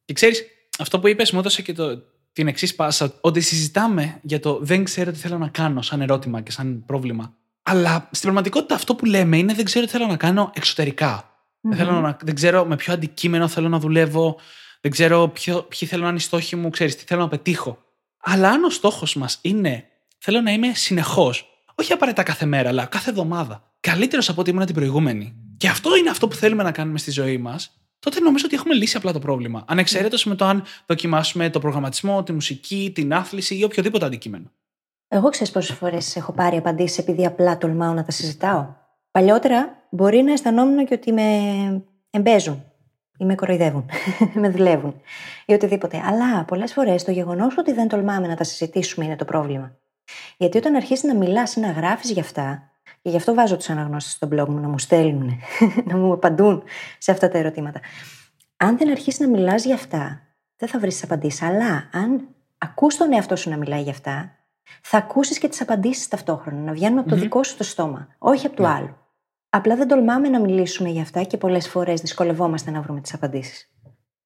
[0.05, 0.45] Και ξέρεις,
[0.79, 2.03] αυτό που είπες μου έδωσε και το,
[2.33, 6.41] την εξής πάσα, ότι συζητάμε για το δεν ξέρω τι θέλω να κάνω σαν ερώτημα
[6.41, 7.35] και σαν πρόβλημα.
[7.63, 11.27] Αλλά στην πραγματικότητα αυτό που λέμε είναι δεν ξέρω τι θέλω να κάνω εξωτερικά.
[11.61, 14.37] Δεν, θέλω να, δεν ξέρω με ποιο αντικείμενο θέλω να δουλεύω,
[14.81, 17.79] δεν ξέρω ποιο, ποιοι θέλω να είναι οι στόχοι μου, ξέρεις τι θέλω να πετύχω.
[18.21, 19.85] Αλλά αν ο στόχος μας είναι
[20.19, 24.67] θέλω να είμαι συνεχώς, όχι απαραίτητα κάθε μέρα, αλλά κάθε εβδομάδα, καλύτερος από ό,τι ήμουν
[24.67, 25.35] την προηγούμενη.
[25.57, 28.75] Και αυτό είναι αυτό που θέλουμε να κάνουμε στη ζωή μας, τότε νομίζω ότι έχουμε
[28.75, 29.65] λύσει απλά το πρόβλημα.
[29.67, 34.51] Ανεξαιρέτω με το αν δοκιμάσουμε το προγραμματισμό, τη μουσική, την άθληση ή οποιοδήποτε αντικείμενο.
[35.09, 38.75] Εγώ ξέρεις πόσες φορές έχω πάρει απαντήσεις επειδή απλά τολμάω να τα συζητάω.
[39.11, 41.23] Παλιότερα μπορεί να αισθανόμουν και ότι με
[42.11, 42.65] εμπέζουν
[43.19, 43.91] ή με κοροϊδεύουν,
[44.43, 45.01] με δουλεύουν
[45.47, 46.03] ή οτιδήποτε.
[46.05, 49.77] Αλλά πολλές φορές το γεγονός ότι δεν τολμάμε να τα συζητήσουμε είναι το πρόβλημα.
[50.37, 52.72] Γιατί όταν αρχίσεις να μιλάς ή να γράφεις γι' αυτά,
[53.03, 55.41] και γι' αυτό βάζω τους αναγνώστες στο blog μου να μου στέλνουν,
[55.89, 56.63] να μου απαντούν
[56.99, 57.81] σε αυτά τα ερωτήματα.
[58.57, 60.23] Αν δεν αρχίσεις να μιλάς γι' αυτά,
[60.57, 61.43] δεν θα βρεις απαντήσεις.
[61.43, 62.29] Αλλά αν
[62.59, 64.37] ακούς τον εαυτό σου να μιλάει γι' αυτά,
[64.83, 68.47] θα ακούσεις και τις απαντήσεις ταυτόχρονα, να βγαίνουν από το δικό σου το στόμα, όχι
[68.47, 68.69] από του ναι.
[68.69, 68.97] άλλου.
[69.49, 73.71] Απλά δεν τολμάμε να μιλήσουμε γι' αυτά και πολλές φορές δυσκολευόμαστε να βρούμε τις απαντήσεις.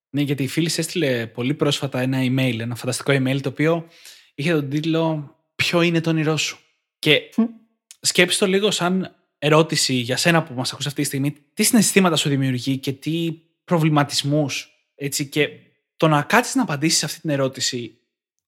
[0.09, 3.85] Ναι, γιατί η φίλη έστειλε πολύ πρόσφατα ένα email, ένα φανταστικό email, το οποίο
[4.35, 6.59] είχε τον τίτλο Ποιο είναι το όνειρό σου;
[6.99, 7.21] Και
[7.99, 11.35] σκέψτε το λίγο σαν ερώτηση για σένα που μας ακούς αυτή τη στιγμή.
[11.53, 13.31] Τι συναισθήματα σου δημιουργεί και τι
[13.63, 14.71] προβληματισμούς.
[14.95, 15.49] Έτσι, και
[15.97, 17.97] το να κάτσεις να απαντήσεις σε αυτή την ερώτηση,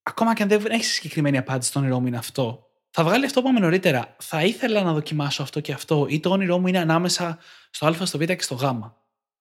[0.03, 3.41] ακόμα και αν δεν έχεις συγκεκριμένη απάντηση, το όνειρό μου είναι αυτό, θα βγάλει αυτό
[3.41, 4.15] που είπαμε νωρίτερα.
[4.19, 7.39] Θα ήθελα να δοκιμάσω αυτό και αυτό, ή το όνειρό μου είναι ανάμεσα
[7.69, 8.63] στο Α, στο Β και στο Γ.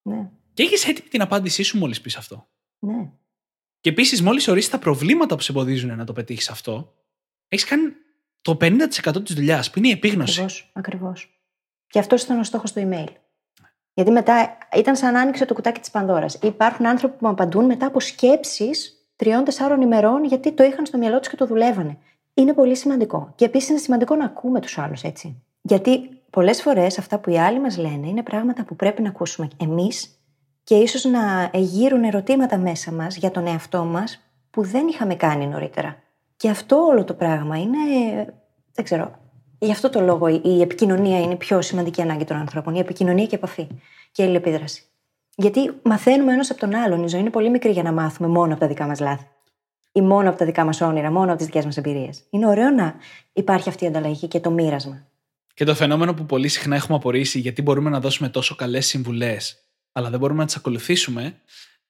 [0.03, 0.31] Ναι.
[0.55, 2.49] Και έχεις έτοιμη την απάντησή σου μόλις πεις αυτό.
[2.79, 3.11] Ναι.
[3.81, 6.95] Και επίσης, μόλις ορίσει τα προβλήματα που σε εμποδίζουν να το πετύχεις αυτό,
[7.49, 7.93] έχεις κάνει
[8.49, 10.47] το 50% της δουλειάς, που είναι η επίγνωση.
[10.73, 11.41] Ακριβώς.
[11.87, 13.07] Και αυτό ήταν ο στόχος του email.
[13.95, 16.39] Γιατί μετά ήταν σαν να άνοιξε το κουτάκι της Πανδώρας.
[16.43, 21.19] Υπάρχουν άνθρωποι που μου απαντούν μετά από σκέψεις τριών-τεσσάρων ημερών, γιατί το είχαν στο μυαλό
[21.19, 21.99] τους και το δουλεύανε.
[22.35, 23.33] Είναι πολύ σημαντικό.
[23.35, 25.43] Και επίσης είναι σημαντικό να ακούμε τους άλλους έτσι.
[25.63, 29.49] Γιατί πολλές φορές αυτά που οι άλλοι μας λένε είναι πράγματα που πρέπει να ακούσουμε
[29.57, 30.21] εμείς
[30.65, 34.21] και ίσως να εγείρουν ερωτήματα μέσα μας για τον εαυτό μας
[34.51, 35.97] που δεν είχαμε κάνει νωρίτερα.
[36.37, 37.79] Και αυτό όλο το πράγμα είναι.
[38.79, 39.19] Δεν ξέρω.
[39.59, 42.75] Γι' αυτό το λόγο η επικοινωνία είναι η πιο σημαντική ανάγκη των ανθρώπων.
[42.75, 43.67] Η επικοινωνία και η επαφή.
[44.13, 44.83] Και η αλληλεπίδραση.
[45.37, 47.05] Γιατί μαθαίνουμε ένας από τον άλλον.
[47.05, 49.27] Η ζωή είναι πολύ μικρή για να μάθουμε μόνο από τα δικά μας λάθη.
[49.93, 52.23] Ή μόνο από τα δικά μας όνειρα, μόνο από τις δικές μας εμπειρίες.
[52.31, 52.95] Είναι ωραίο να
[53.33, 55.07] υπάρχει αυτή η ανταλλαγή και το μοίρασμα.
[55.55, 59.57] Και το φαινόμενο που πολύ συχνά έχουμε απορρίσει γιατί μπορούμε να δώσουμε τόσο καλές συμβουλές,
[59.93, 61.41] αλλά δεν μπορούμε να τις ακολουθήσουμε,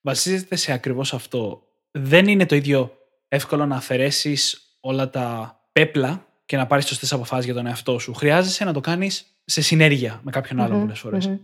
[0.00, 1.62] βασίζεται σε ακριβώς αυτό.
[1.90, 2.92] Δεν είναι το ίδιο
[3.28, 8.14] εύκολο να αφαιρέσεις όλα τα πέπλα και να πάρεις σωστές αποφάσεις για τον εαυτό σου.
[8.14, 11.38] Χρειάζεσαι να το κάνεις σε συνέργεια με κάποιον άλλον πολλές φορές.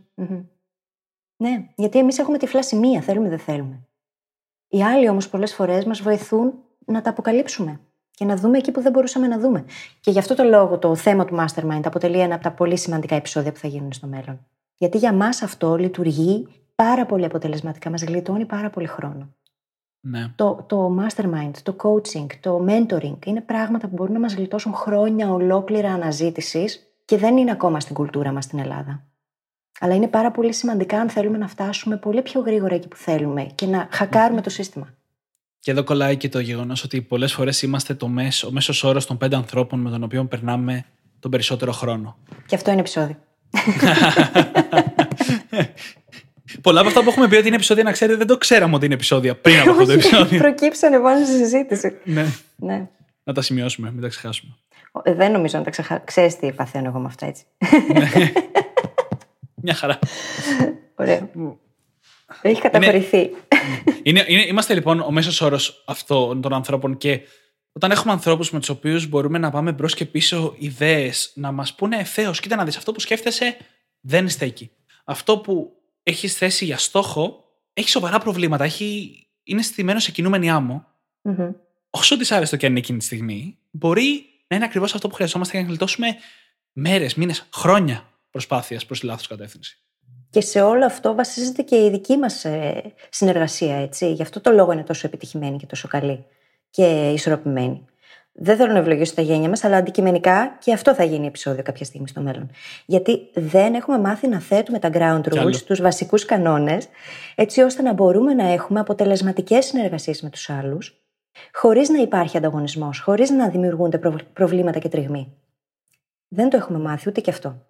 [1.37, 3.87] Ναι, γιατί εμείς έχουμε τυφλά σημεία, θέλουμε δεν θέλουμε.
[4.69, 6.53] Οι άλλοι όμως πολλές φορές μας βοηθούν
[6.87, 7.81] να τα αποκαλύψουμε
[8.11, 9.65] και να δούμε εκεί που δεν μπορούσαμε να δούμε.
[10.01, 13.15] Και γι' αυτό το λόγο το θέμα του Mastermind αποτελεί ένα από τα πολύ σημαντικά
[13.15, 14.47] επεισόδια που θα γίνουν στο μέλλον.
[14.77, 19.35] Γιατί για μας αυτό λειτουργεί πάρα πολύ αποτελεσματικά, μας γλιτώνει πάρα πολύ χρόνο.
[20.07, 20.29] Ναι.
[20.35, 25.33] Το, το mastermind, το coaching, το mentoring είναι πράγματα που μπορούν να μας γλιτώσουν χρόνια
[25.33, 29.05] ολόκληρα αναζήτησης και δεν είναι ακόμα στην κουλτούρα μας στην Ελλάδα.
[29.81, 33.47] Αλλά είναι πάρα πολύ σημαντικά αν θέλουμε να φτάσουμε πολύ πιο γρήγορα εκεί που θέλουμε
[33.55, 34.95] και να χακάρουμε το σύστημα.
[35.59, 39.07] Και εδώ κολλάει και το γεγονός ότι πολλές φορές είμαστε το μέσο, ο μέσος όρος
[39.07, 40.85] των πέντε ανθρώπων με τον οποίο περνάμε
[41.21, 42.17] τον περισσότερο χρόνο.
[42.47, 43.17] Και αυτό είναι επεισόδιο.
[46.61, 48.85] Πολλά από αυτά που έχουμε πει ότι είναι επεισόδια, να ξέρετε, δεν το ξέραμε ότι
[48.85, 50.39] είναι επεισόδια πριν από αυτό το επεισόδιο.
[50.39, 51.97] Προκύψανε πάνω στη συζήτηση.
[52.05, 52.27] ναι.
[52.57, 52.89] ναι.
[53.25, 54.57] Να τα σημειώσουμε, μην τα ξεχάσουμε.
[55.03, 56.03] Ε, δεν νομίζω να τα ξεχάσω.
[56.05, 57.45] Ξέρεις τι παθαίνω εγώ με αυτά έτσι.
[59.63, 59.99] Μια χαρά.
[60.95, 61.31] Ωραίο.
[62.43, 63.31] Έχει καταχωρηθεί.
[64.03, 67.21] Είναι, είναι, είμαστε λοιπόν ο μέσος όρος αυτών των ανθρώπων και
[67.73, 71.75] όταν έχουμε ανθρώπους με τους οποίους μπορούμε να πάμε μπρος και πίσω ιδέες, να μας
[71.75, 73.57] πούνε ευθέω, κοίτα να δεις αυτό που σκέφτεσαι
[74.01, 74.71] δεν στέκει.
[75.05, 75.73] Αυτό που
[76.05, 78.65] έχεις θέσει για στόχο έχει σοβαρά προβλήματα.
[78.65, 80.87] Έχει, είναι στημένο σε κινούμενη άμμο.
[81.23, 81.55] Mm-hmm.
[81.91, 85.53] Όσο δυσάρεστο και αν είναι εκείνη τη στιγμή, μπορεί να είναι ακριβώς αυτό που χρειαζόμαστε
[85.57, 86.17] για να γλιτώσουμε
[86.73, 89.79] μέρες, μήνες, χρόνια προσπάθειας προς τη λάθος κατεύθυνση.
[90.31, 92.47] Και σε όλο αυτό βασίζεται και η δική μας
[93.11, 94.13] συνεργασία, έτσι.
[94.13, 96.25] Γι' αυτό το λόγο είναι τόσο επιτυχημένη και τόσο καλή
[96.71, 97.85] και ισορροπημένη.
[98.37, 101.85] Δεν θέλω να ευλογήσω τα γένια μας, αλλά αντικειμενικά και αυτό θα γίνει επεισόδιο κάποια
[101.85, 102.51] στιγμή στο μέλλον.
[102.87, 106.89] Γιατί δεν έχουμε μάθει να θέτουμε τα ground rules, τους βασικούς κανόνες,
[107.35, 111.05] έτσι ώστε να μπορούμε να έχουμε αποτελεσματικές συνεργασίες με τους άλλους,
[111.53, 114.01] χωρίς να υπάρχει ανταγωνισμός, χωρίς να δημιουργούνται
[114.32, 115.32] προβλήματα και τριγμοί.
[116.28, 117.62] Δεν το έχουμε μάθει ούτε και αυτό.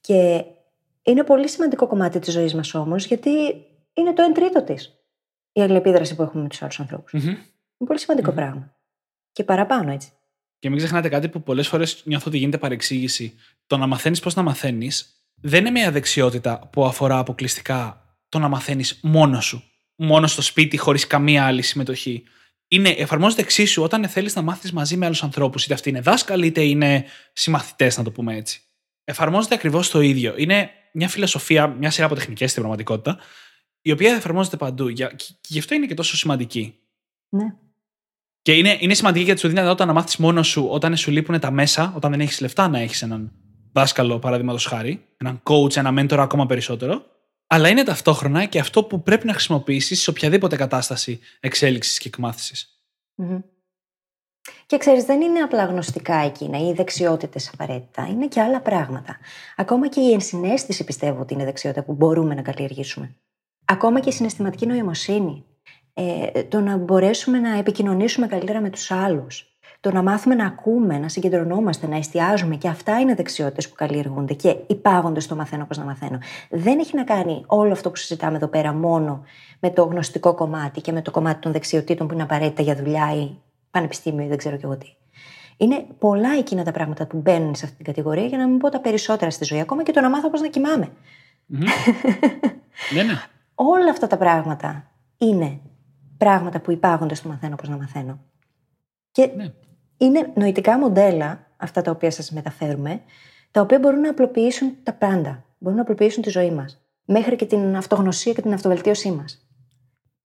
[0.00, 0.44] Και
[1.02, 3.30] είναι πολύ σημαντικό κομμάτι της ζωής μας όμως, γιατί
[3.94, 4.94] είναι το εν τρίτο της
[5.52, 7.12] η αλληλεπίδραση που έχουμε με τους άλλους ανθρώπους.
[7.16, 7.26] Mm-hmm.
[7.26, 8.34] Είναι πολύ σημαντικό mm-hmm.
[8.34, 8.74] πράγμα.
[9.32, 10.12] Και παραπάνω έτσι.
[10.58, 13.34] Και μην ξεχνάτε κάτι που πολλές φορές νιώθω ότι γίνεται παρεξήγηση.
[13.66, 18.48] Το να μαθαίνεις πώς να μαθαίνεις δεν είναι μια δεξιότητα που αφορά αποκλειστικά το να
[18.48, 19.64] μαθαίνεις μόνος σου.
[19.96, 22.22] Μόνος στο σπίτι, χωρίς καμία άλλη συμμετοχή.
[22.68, 26.46] Είναι, εφαρμόζεται εξίσου όταν θέλεις να μάθεις μαζί με άλλους ανθρώπους, είτε αυτοί είναι δάσκαλοι,
[26.46, 28.60] είτε είναι συμμαθητές, να το πούμε έτσι.
[29.04, 30.34] Εφαρμόζεται ακριβώς το ίδιο.
[30.36, 33.18] Είναι μια φιλοσοφία, μια σειρά από τεχνικές στην πραγματικότητα,
[33.80, 34.92] η οποία εφαρμόζεται παντού.
[34.92, 35.16] Και
[35.46, 36.78] γι' αυτό είναι και τόσο σημαντική.
[37.28, 37.54] Ναι.
[38.42, 41.40] Και είναι, είναι σημαντική γιατί σου δίνει δυνατότητα να μάθεις μόνος σου όταν σου λείπουν
[41.40, 43.32] τα μέσα, όταν δεν έχεις λεφτά να έχεις έναν
[43.72, 47.04] δάσκαλο, παραδείγματος χάρη, έναν coach, ένα mentor ακόμα περισσότερο.
[47.46, 52.82] Αλλά είναι ταυτόχρονα και αυτό που πρέπει να χρησιμοποιήσεις σε οποιαδήποτε κατάσταση εξέλιξης και εκμάθησης.
[53.22, 53.42] Mm-hmm.
[54.66, 58.06] Και ξέρεις, δεν είναι απλά γνωστικά εκείνα ή δεξιότητες απαραίτητα.
[58.06, 59.18] Είναι και άλλα πράγματα.
[59.56, 63.16] Ακόμα και η ενσυναίσθηση πιστεύω ότι είναι δεξιότητα που μπορούμε να καλλιεργήσουμε.
[63.64, 65.44] Ακόμα και η συναισθηματική νοημοσύνη.
[65.94, 69.50] Ε, το να μπορέσουμε να επικοινωνήσουμε καλύτερα με τους άλλους.
[69.80, 72.56] Το να μάθουμε να ακούμε, να συγκεντρωνόμαστε, να εστιάζουμε.
[72.56, 76.18] Και αυτά είναι δεξιότητες που καλλιεργούνται και υπάγονται στο μαθαίνω πώς να μαθαίνω.
[76.50, 79.24] Δεν έχει να κάνει όλο αυτό που συζητάμε εδώ πέρα μόνο
[79.60, 83.14] με το γνωστικό κομμάτι και με το κομμάτι των δεξιοτήτων που είναι απαραίτητα για δουλειά
[83.14, 83.36] ή
[83.70, 84.94] πανεπιστήμιο ή δεν ξέρω και εγώ τι.
[85.56, 88.68] Είναι πολλά εκείνα τα πράγματα που μπαίνουν σε αυτή την κατηγορία για να μην πω
[88.68, 89.60] τα περισσότερα στη ζωή.
[89.60, 90.88] Ακόμα και το να μάθω πώς να κοιμάμαι.
[92.94, 93.22] ναι, ναι.
[93.54, 95.60] Όλα αυτά τα πράγματα είναι
[96.24, 98.20] πράγματα που υπάγονται στο μαθαίνω πώ να μαθαίνω.
[99.10, 99.52] Και ναι.
[99.96, 103.00] είναι νοητικά μοντέλα αυτά τα οποία σας μεταφέρουμε,
[103.50, 105.44] τα οποία μπορούν να απλοποιήσουν τα πάντα.
[105.58, 106.80] Μπορούν να απλοποιήσουν τη ζωή μας.
[107.04, 109.48] Μέχρι και την αυτογνωσία και την αυτοβελτίωσή μας.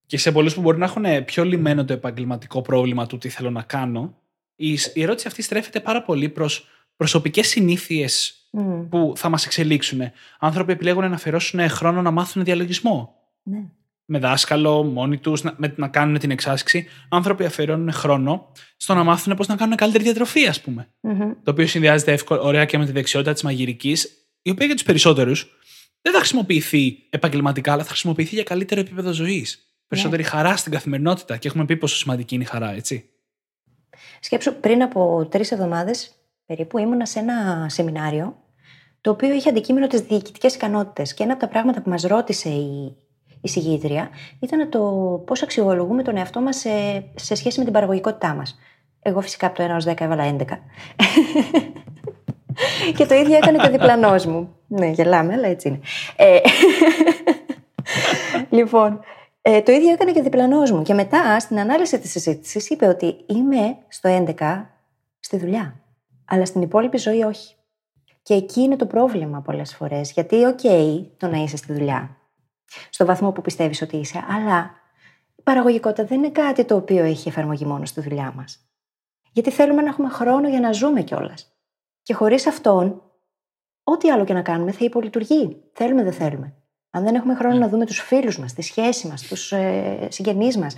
[0.05, 3.49] Και σε πολλούς που μπορεί να έχουν πιο λιμένο το επαγγελματικό πρόβλημα του τι θέλω
[3.49, 4.17] να κάνω,
[4.55, 8.87] η, η ερώτηση αυτή στρέφεται πάρα πολύ προς προσωπικές συνήθειες mm.
[8.89, 10.01] που θα μας εξελίξουν.
[10.39, 13.15] Άνθρωποι επιλέγουν να αφιερώσουν χρόνο να μάθουν διαλογισμό.
[13.43, 13.63] Ναι.
[14.05, 16.87] Με δάσκαλο, μόνοι τους, να, να κάνουν την εξάσκηση.
[17.09, 20.87] Άνθρωποι αφιερώνουν χρόνο στο να μάθουν πώς να κάνουν καλύτερη διατροφή, ας πούμε.
[21.01, 21.35] Mm-hmm.
[21.43, 24.83] Το οποίο συνδυάζεται εύκολα, ωραία και με τη δεξιότητα της μαγειρικής, η οποία για τους
[24.83, 25.47] περισσότερους
[26.01, 30.29] δεν θα χρησιμοποιηθεί επαγγελματικά, αλλά θα χρησιμοποιηθεί για καλύτερο επίπεδο ζωής περισσότερη ναι.
[30.29, 31.37] χαρά στην καθημερινότητα.
[31.37, 33.09] Και έχουμε πει πόσο σημαντική είναι η χαρά, έτσι.
[34.19, 36.11] Σκέψου, πριν από τρεις εβδομάδες
[36.45, 38.43] περίπου ήμουνα σε ένα σεμινάριο
[39.01, 41.13] το οποίο είχε αντικείμενο τις διοικητικές ικανότητες.
[41.13, 42.95] Και ένα από τα πράγματα που μας ρώτησε η,
[43.45, 44.79] η συγγήτρια ήταν το
[45.25, 46.69] πώς αξιολογούμε τον εαυτό μας σε,
[47.15, 48.59] σε σχέση με την παραγωγικότητά μας.
[49.01, 50.43] Εγώ φυσικά από το 1 έως 10 έβαλα 11.
[52.97, 54.55] και το ίδιο έκανε και ο διπλανός μου.
[54.67, 55.79] Ναι, γελάμε, αλλά έτσι είναι.
[56.15, 56.39] Ε,
[58.57, 58.99] λοιπόν,
[59.41, 60.81] Ε, το ίδιο έκανε και ο διπλανός μου.
[60.81, 64.65] Και μετά, στην ανάλυση της συζήτησης, είπε ότι είμαι στο 11
[65.19, 65.75] στη δουλειά.
[66.25, 67.55] Αλλά στην υπόλοιπη ζωή όχι.
[68.23, 70.11] Και εκεί είναι το πρόβλημα πολλές φορές.
[70.11, 70.59] Γιατί, οκ,
[71.17, 72.17] το να είσαι στη δουλειά.
[72.89, 74.71] Στο βαθμό που πιστεύεις ότι είσαι, αλλά
[75.35, 78.59] η παραγωγικότητα δεν είναι κάτι το οποίο έχει εφαρμογή μόνο στη δουλειά μας.
[79.31, 81.53] Γιατί θέλουμε να έχουμε χρόνο για να ζούμε κιόλας.
[82.01, 83.01] Και χωρίς αυτόν,
[83.83, 85.61] ό,τι άλλο και να κάνουμε θα υπολειτουργεί.
[85.73, 86.53] Θέλουμε, δεν θέλουμε.
[86.89, 90.57] Αν δεν έχουμε χρόνο να δούμε τους φίλους μας, τη σχέση μας, τους ε, συγγενείς
[90.57, 90.75] μας,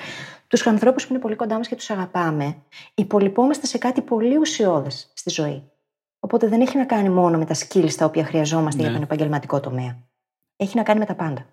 [0.48, 2.58] τους ανθρώπους που είναι πολύ κοντά μας και τους αγαπάμε,
[2.96, 5.72] υπολοιπόμαστε σε κάτι πολύ ουσιώδες στη ζωή.
[6.20, 8.96] Οπότε δεν έχει να κάνει μόνο με τα skills τα οποία χρειαζόμαστε για Ναι.
[8.96, 9.98] τον επαγγελματικό τομέα.
[10.56, 11.46] Έχει να κάνει με τα πάντα.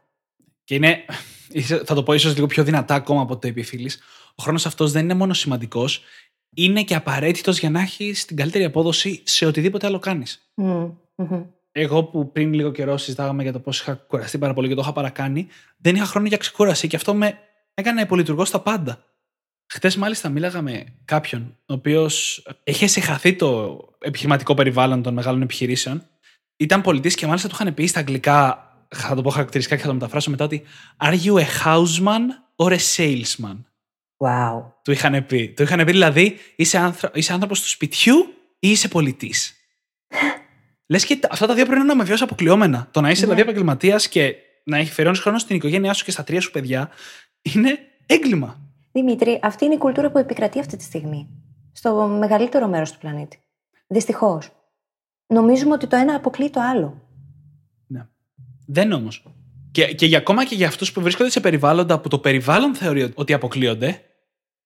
[0.64, 1.04] Και είναι,
[1.84, 3.90] θα το πω ίσως λίγο πιο δυνατά ακόμα από το είπε η φίλη.
[4.34, 6.02] Ο χρόνος αυτός δεν είναι μόνο σημαντικός,
[6.54, 10.50] είναι και απαραίτητος για να έχεις την καλύτερη απόδοση σε οτιδήποτε άλλο κάνεις.
[10.54, 11.42] Μμμ, μμμ.
[11.72, 14.80] Εγώ που πριν λίγο καιρό συζητάγαμε για το πώς είχα κουραστεί πάρα πολύ και το
[14.80, 15.46] είχα παρακάνει,
[15.76, 17.38] δεν είχα χρόνο για ξεκούραση και αυτό με
[17.74, 19.04] έκανε υπολειτουργώ στα πάντα.
[19.66, 26.06] Χθες, μάλιστα, μίλαγα με κάποιον, ο οποίος έχει εσυχαθεί το επιχειρηματικό περιβάλλον των μεγάλων επιχειρήσεων.
[26.56, 29.88] Ήταν πολιτής και μάλιστα του είχαν πει στα αγγλικά, θα το πω χαρακτηριστικά και θα
[29.88, 30.62] το μεταφράσω μετά, ότι
[31.04, 32.22] Are you a houseman
[32.56, 33.56] or a salesman?
[34.16, 34.62] Wow.
[34.84, 35.48] Του είχαν πει.
[35.56, 37.10] Του είχαν πει δηλαδή, είσαι, άνθρω...
[37.14, 38.16] είσαι άνθρωπος του σπιτιού
[38.58, 39.54] ή είσαι πολιτής.
[40.86, 42.88] Λες και τα- αυτά τα δύο πρέπει να είναι αμοιβαίω αποκλειόμενα.
[42.90, 43.24] Το να είσαι Ναι.
[43.26, 44.34] δηλαδή επαγγελματίας και
[44.64, 46.90] να αφιερώνει χρόνο στην οικογένειά σου και στα τρία σου παιδιά
[47.42, 48.58] είναι έγκλημα.
[48.92, 51.28] Δημήτρη, αυτή είναι η κουλτούρα που επικρατεί αυτή τη στιγμή.
[51.72, 53.38] Στο μεγαλύτερο μέρος του πλανήτη.
[53.86, 54.50] Δυστυχώς.
[55.26, 57.02] Νομίζουμε ότι το ένα αποκλείει το άλλο.
[58.66, 58.82] Ναι.
[58.82, 59.22] Δεν όμως.
[59.70, 63.12] Και, και για, ακόμα και για αυτούς που βρίσκονται σε περιβάλλοντα που το περιβάλλον θεωρεί
[63.14, 64.02] ότι αποκλείονται,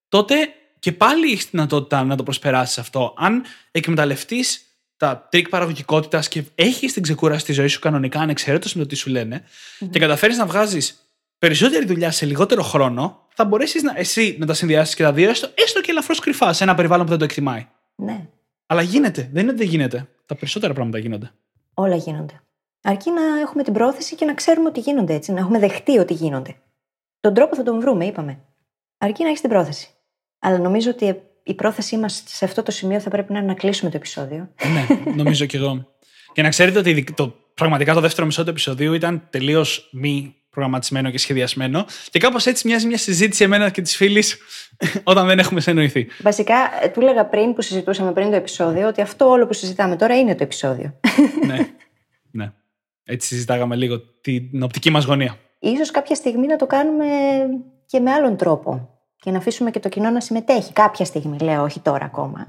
[0.09, 0.35] τότε
[0.79, 3.15] και πάλι έχεις τη δυνατότητα να το προσπεράσεις αυτό.
[3.17, 4.63] Αν εκμεταλλευτείς
[4.97, 8.95] τα τρικ παραγωγικότητας και έχεις την ξεκούραση της ζωής σου κανονικά, ανεξαιρέτως με το τι
[8.95, 9.45] σου λένε
[9.91, 10.99] και καταφέρεις να βγάζεις
[11.39, 15.31] περισσότερη δουλειά σε λιγότερο χρόνο, θα μπορέσεις να, εσύ να τα συνδυάσεις και τα δύο,
[15.31, 17.67] έστω, έστω και ελαφρώς κρυφά σε ένα περιβάλλον που δεν το εκτιμάει.
[17.95, 18.29] Ναι,
[18.67, 19.29] Αλλά γίνεται.
[19.33, 20.09] Δεν είναι ότι δεν γίνεται.
[20.27, 21.33] Τα περισσότερα πράγματα γίνονται.
[21.75, 22.43] όλα γίνονται.
[22.89, 26.15] Αρκεί να έχουμε την πρόθεση και να ξέρουμε ότι γίνονται έτσι, να έχουμε δεχτεί ότι
[26.15, 26.57] γίνονται.
[27.21, 28.39] Τον τρόπο θα τον βρούμε, είπαμε.
[28.99, 29.89] Αρκεί να έχεις την πρόθεση.
[30.39, 33.55] Αλλά νομίζω ότι η πρόθεσή μας σε αυτό το σημείο θα πρέπει να είναι να
[33.55, 34.49] κλείσουμε το επεισόδιο.
[34.73, 35.89] ναι, νομίζω κι εγώ.
[36.33, 41.11] Και να ξέρετε ότι το, πραγματικά το δεύτερο μισό του επεισοδίου ήταν τελείως μη προγραμματισμένο
[41.11, 41.87] και σχεδιασμένο.
[42.11, 44.39] Και κάπως έτσι μοιάζει μια συζήτηση εμένα και της φίλης
[45.03, 46.09] όταν δεν έχουμε συνεννοηθεί.
[46.23, 49.97] Βασικά, ε, του έλεγα πριν που συζητούσαμε πριν το επεισόδιο ότι αυτό όλο που συζητάμε
[49.97, 51.01] τώρα είναι το επεισόδιο.
[51.47, 51.55] ναι.
[51.55, 51.69] ναι.
[53.11, 55.39] Έτσι συζητάγαμε λίγο την οπτική μας γωνία.
[55.59, 57.07] Ίσως κάποια στιγμή να το κάνουμε
[57.87, 58.89] και με άλλον τρόπο.
[59.17, 60.73] Και να αφήσουμε και το κοινό να συμμετέχει.
[60.73, 62.47] Κάποια στιγμή, λέω, όχι τώρα ακόμα.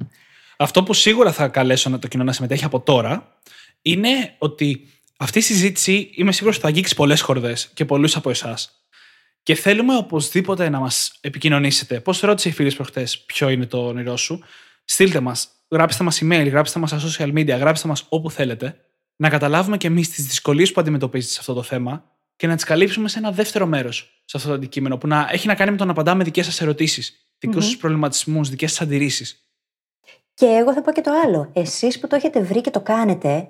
[0.57, 3.39] Αυτό που σίγουρα θα καλέσω να το κοινό να συμμετέχει από τώρα
[3.81, 4.87] είναι ότι
[5.17, 8.83] αυτή η συζήτηση είμαι σίγουρος ότι θα αγγίξει πολλές χορδές και πολλούς από εσάς.
[9.43, 11.99] Και θέλουμε οπωσδήποτε να μας επικοινωνήσετε.
[11.99, 14.43] Πώς ρώτησε η φίλη προχτές ποιο είναι το όνειρό σου,
[14.85, 18.75] στείλτε μας, γράψτε μας email, γράψτε μας στα social media, γράψτε μας όπου θέλετε,
[19.21, 22.03] να καταλάβουμε και εμείς τις δυσκολίες που αντιμετωπίζετε σε αυτό το θέμα
[22.35, 25.47] και να τις καλύψουμε σε ένα δεύτερο μέρος σε αυτό το αντικείμενο που να έχει
[25.47, 29.43] να κάνει με το να απαντάμε δικές σας ερωτήσεις, δικούς σας προβληματισμούς, δικές σας αντιρρήσεις.
[30.33, 31.49] Και εγώ θα πω και το άλλο.
[31.53, 33.47] Εσείς που το έχετε βρει και το κάνετε,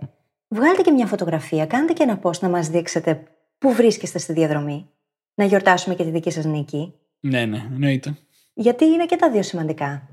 [0.48, 3.24] βγάλτε και μια φωτογραφία, κάντε και ένα post να μας δείξετε
[3.58, 4.90] πού βρίσκεστε στη διαδρομή.
[5.34, 6.94] Να γιορτάσουμε και τη δική σας νίκη.
[7.20, 8.18] Ναι, ναι, εννοείται.
[8.54, 10.10] Γιατί είναι και τα δύο σημαντικά.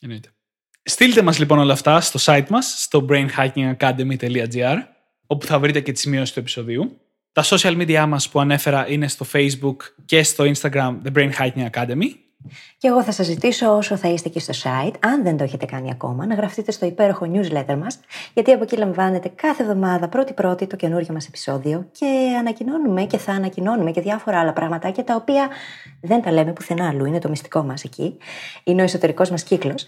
[0.00, 0.28] εννοείται.
[0.90, 4.76] Στείλτε μας λοιπόν όλα αυτά στο site μας, στο brainhackingacademy.gr,
[5.26, 7.00] όπου θα βρείτε και τη σημείωση του επεισοδίου.
[7.32, 11.70] Τα social media μας που ανέφερα είναι στο Facebook και στο Instagram The Brain Hacking
[11.70, 12.06] Academy.
[12.78, 15.66] Και εγώ θα σας ζητήσω όσο θα είστε και στο site, αν δεν το έχετε
[15.66, 18.00] κάνει ακόμα, να γραφτείτε στο υπέροχο newsletter μας,
[18.34, 23.32] γιατί από εκεί λαμβάνετε κάθε εβδομάδα πρώτη-πρώτη το καινούριο μας επεισόδιο και ανακοινώνουμε και θα
[23.32, 25.48] ανακοινώνουμε και διάφορα άλλα πραγματάκια τα οποία
[26.00, 28.16] δεν τα λέμε πουθενά αλλού, είναι το μυστικό μας εκεί,
[28.64, 29.86] είναι ο εσωτερικός μας κύκλος.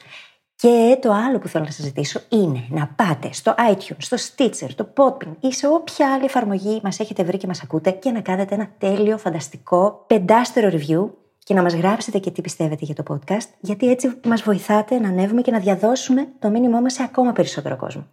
[0.63, 4.69] Και το άλλο που θέλω να σας ζητήσω είναι να πάτε στο iTunes, στο Stitcher,
[4.75, 8.21] το Podbean ή σε όποια άλλη εφαρμογή μας έχετε βρει και μας ακούτε και να
[8.21, 13.03] κάνετε ένα τέλειο, φανταστικό, πεντάστερο review και να μας γράψετε και τι πιστεύετε για το
[13.09, 17.33] podcast, γιατί έτσι μας βοηθάτε να ανέβουμε και να διαδώσουμε το μήνυμό μας σε ακόμα
[17.33, 18.07] περισσότερο κόσμο.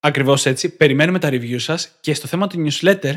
[0.00, 3.14] Ακριβώς έτσι, περιμένουμε τα review σας και στο θέμα του newsletter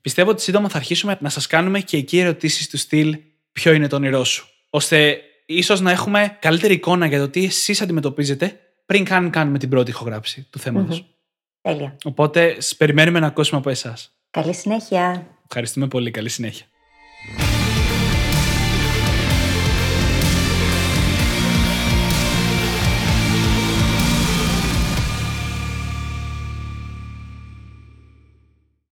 [0.00, 3.18] πιστεύω ότι σύντομα θα αρχίσουμε να σας κάνουμε και εκεί ερωτήσεις του στυλ
[3.52, 7.80] ποιο είναι το όνειρό σου; Ώστε ίσως να έχουμε καλύτερη εικόνα για το τι εσείς
[7.80, 11.04] αντιμετωπίζετε πριν καν κάνουμε την πρώτη ηχογράψη του θέματος.
[11.60, 11.96] Τέλεια.
[12.04, 14.10] Οπότε, σ- περιμένουμε να ακούσουμε από εσάς.
[14.30, 15.26] Καλή συνέχεια.
[15.48, 16.10] Ευχαριστούμε πολύ.
[16.10, 16.66] Καλή συνέχεια.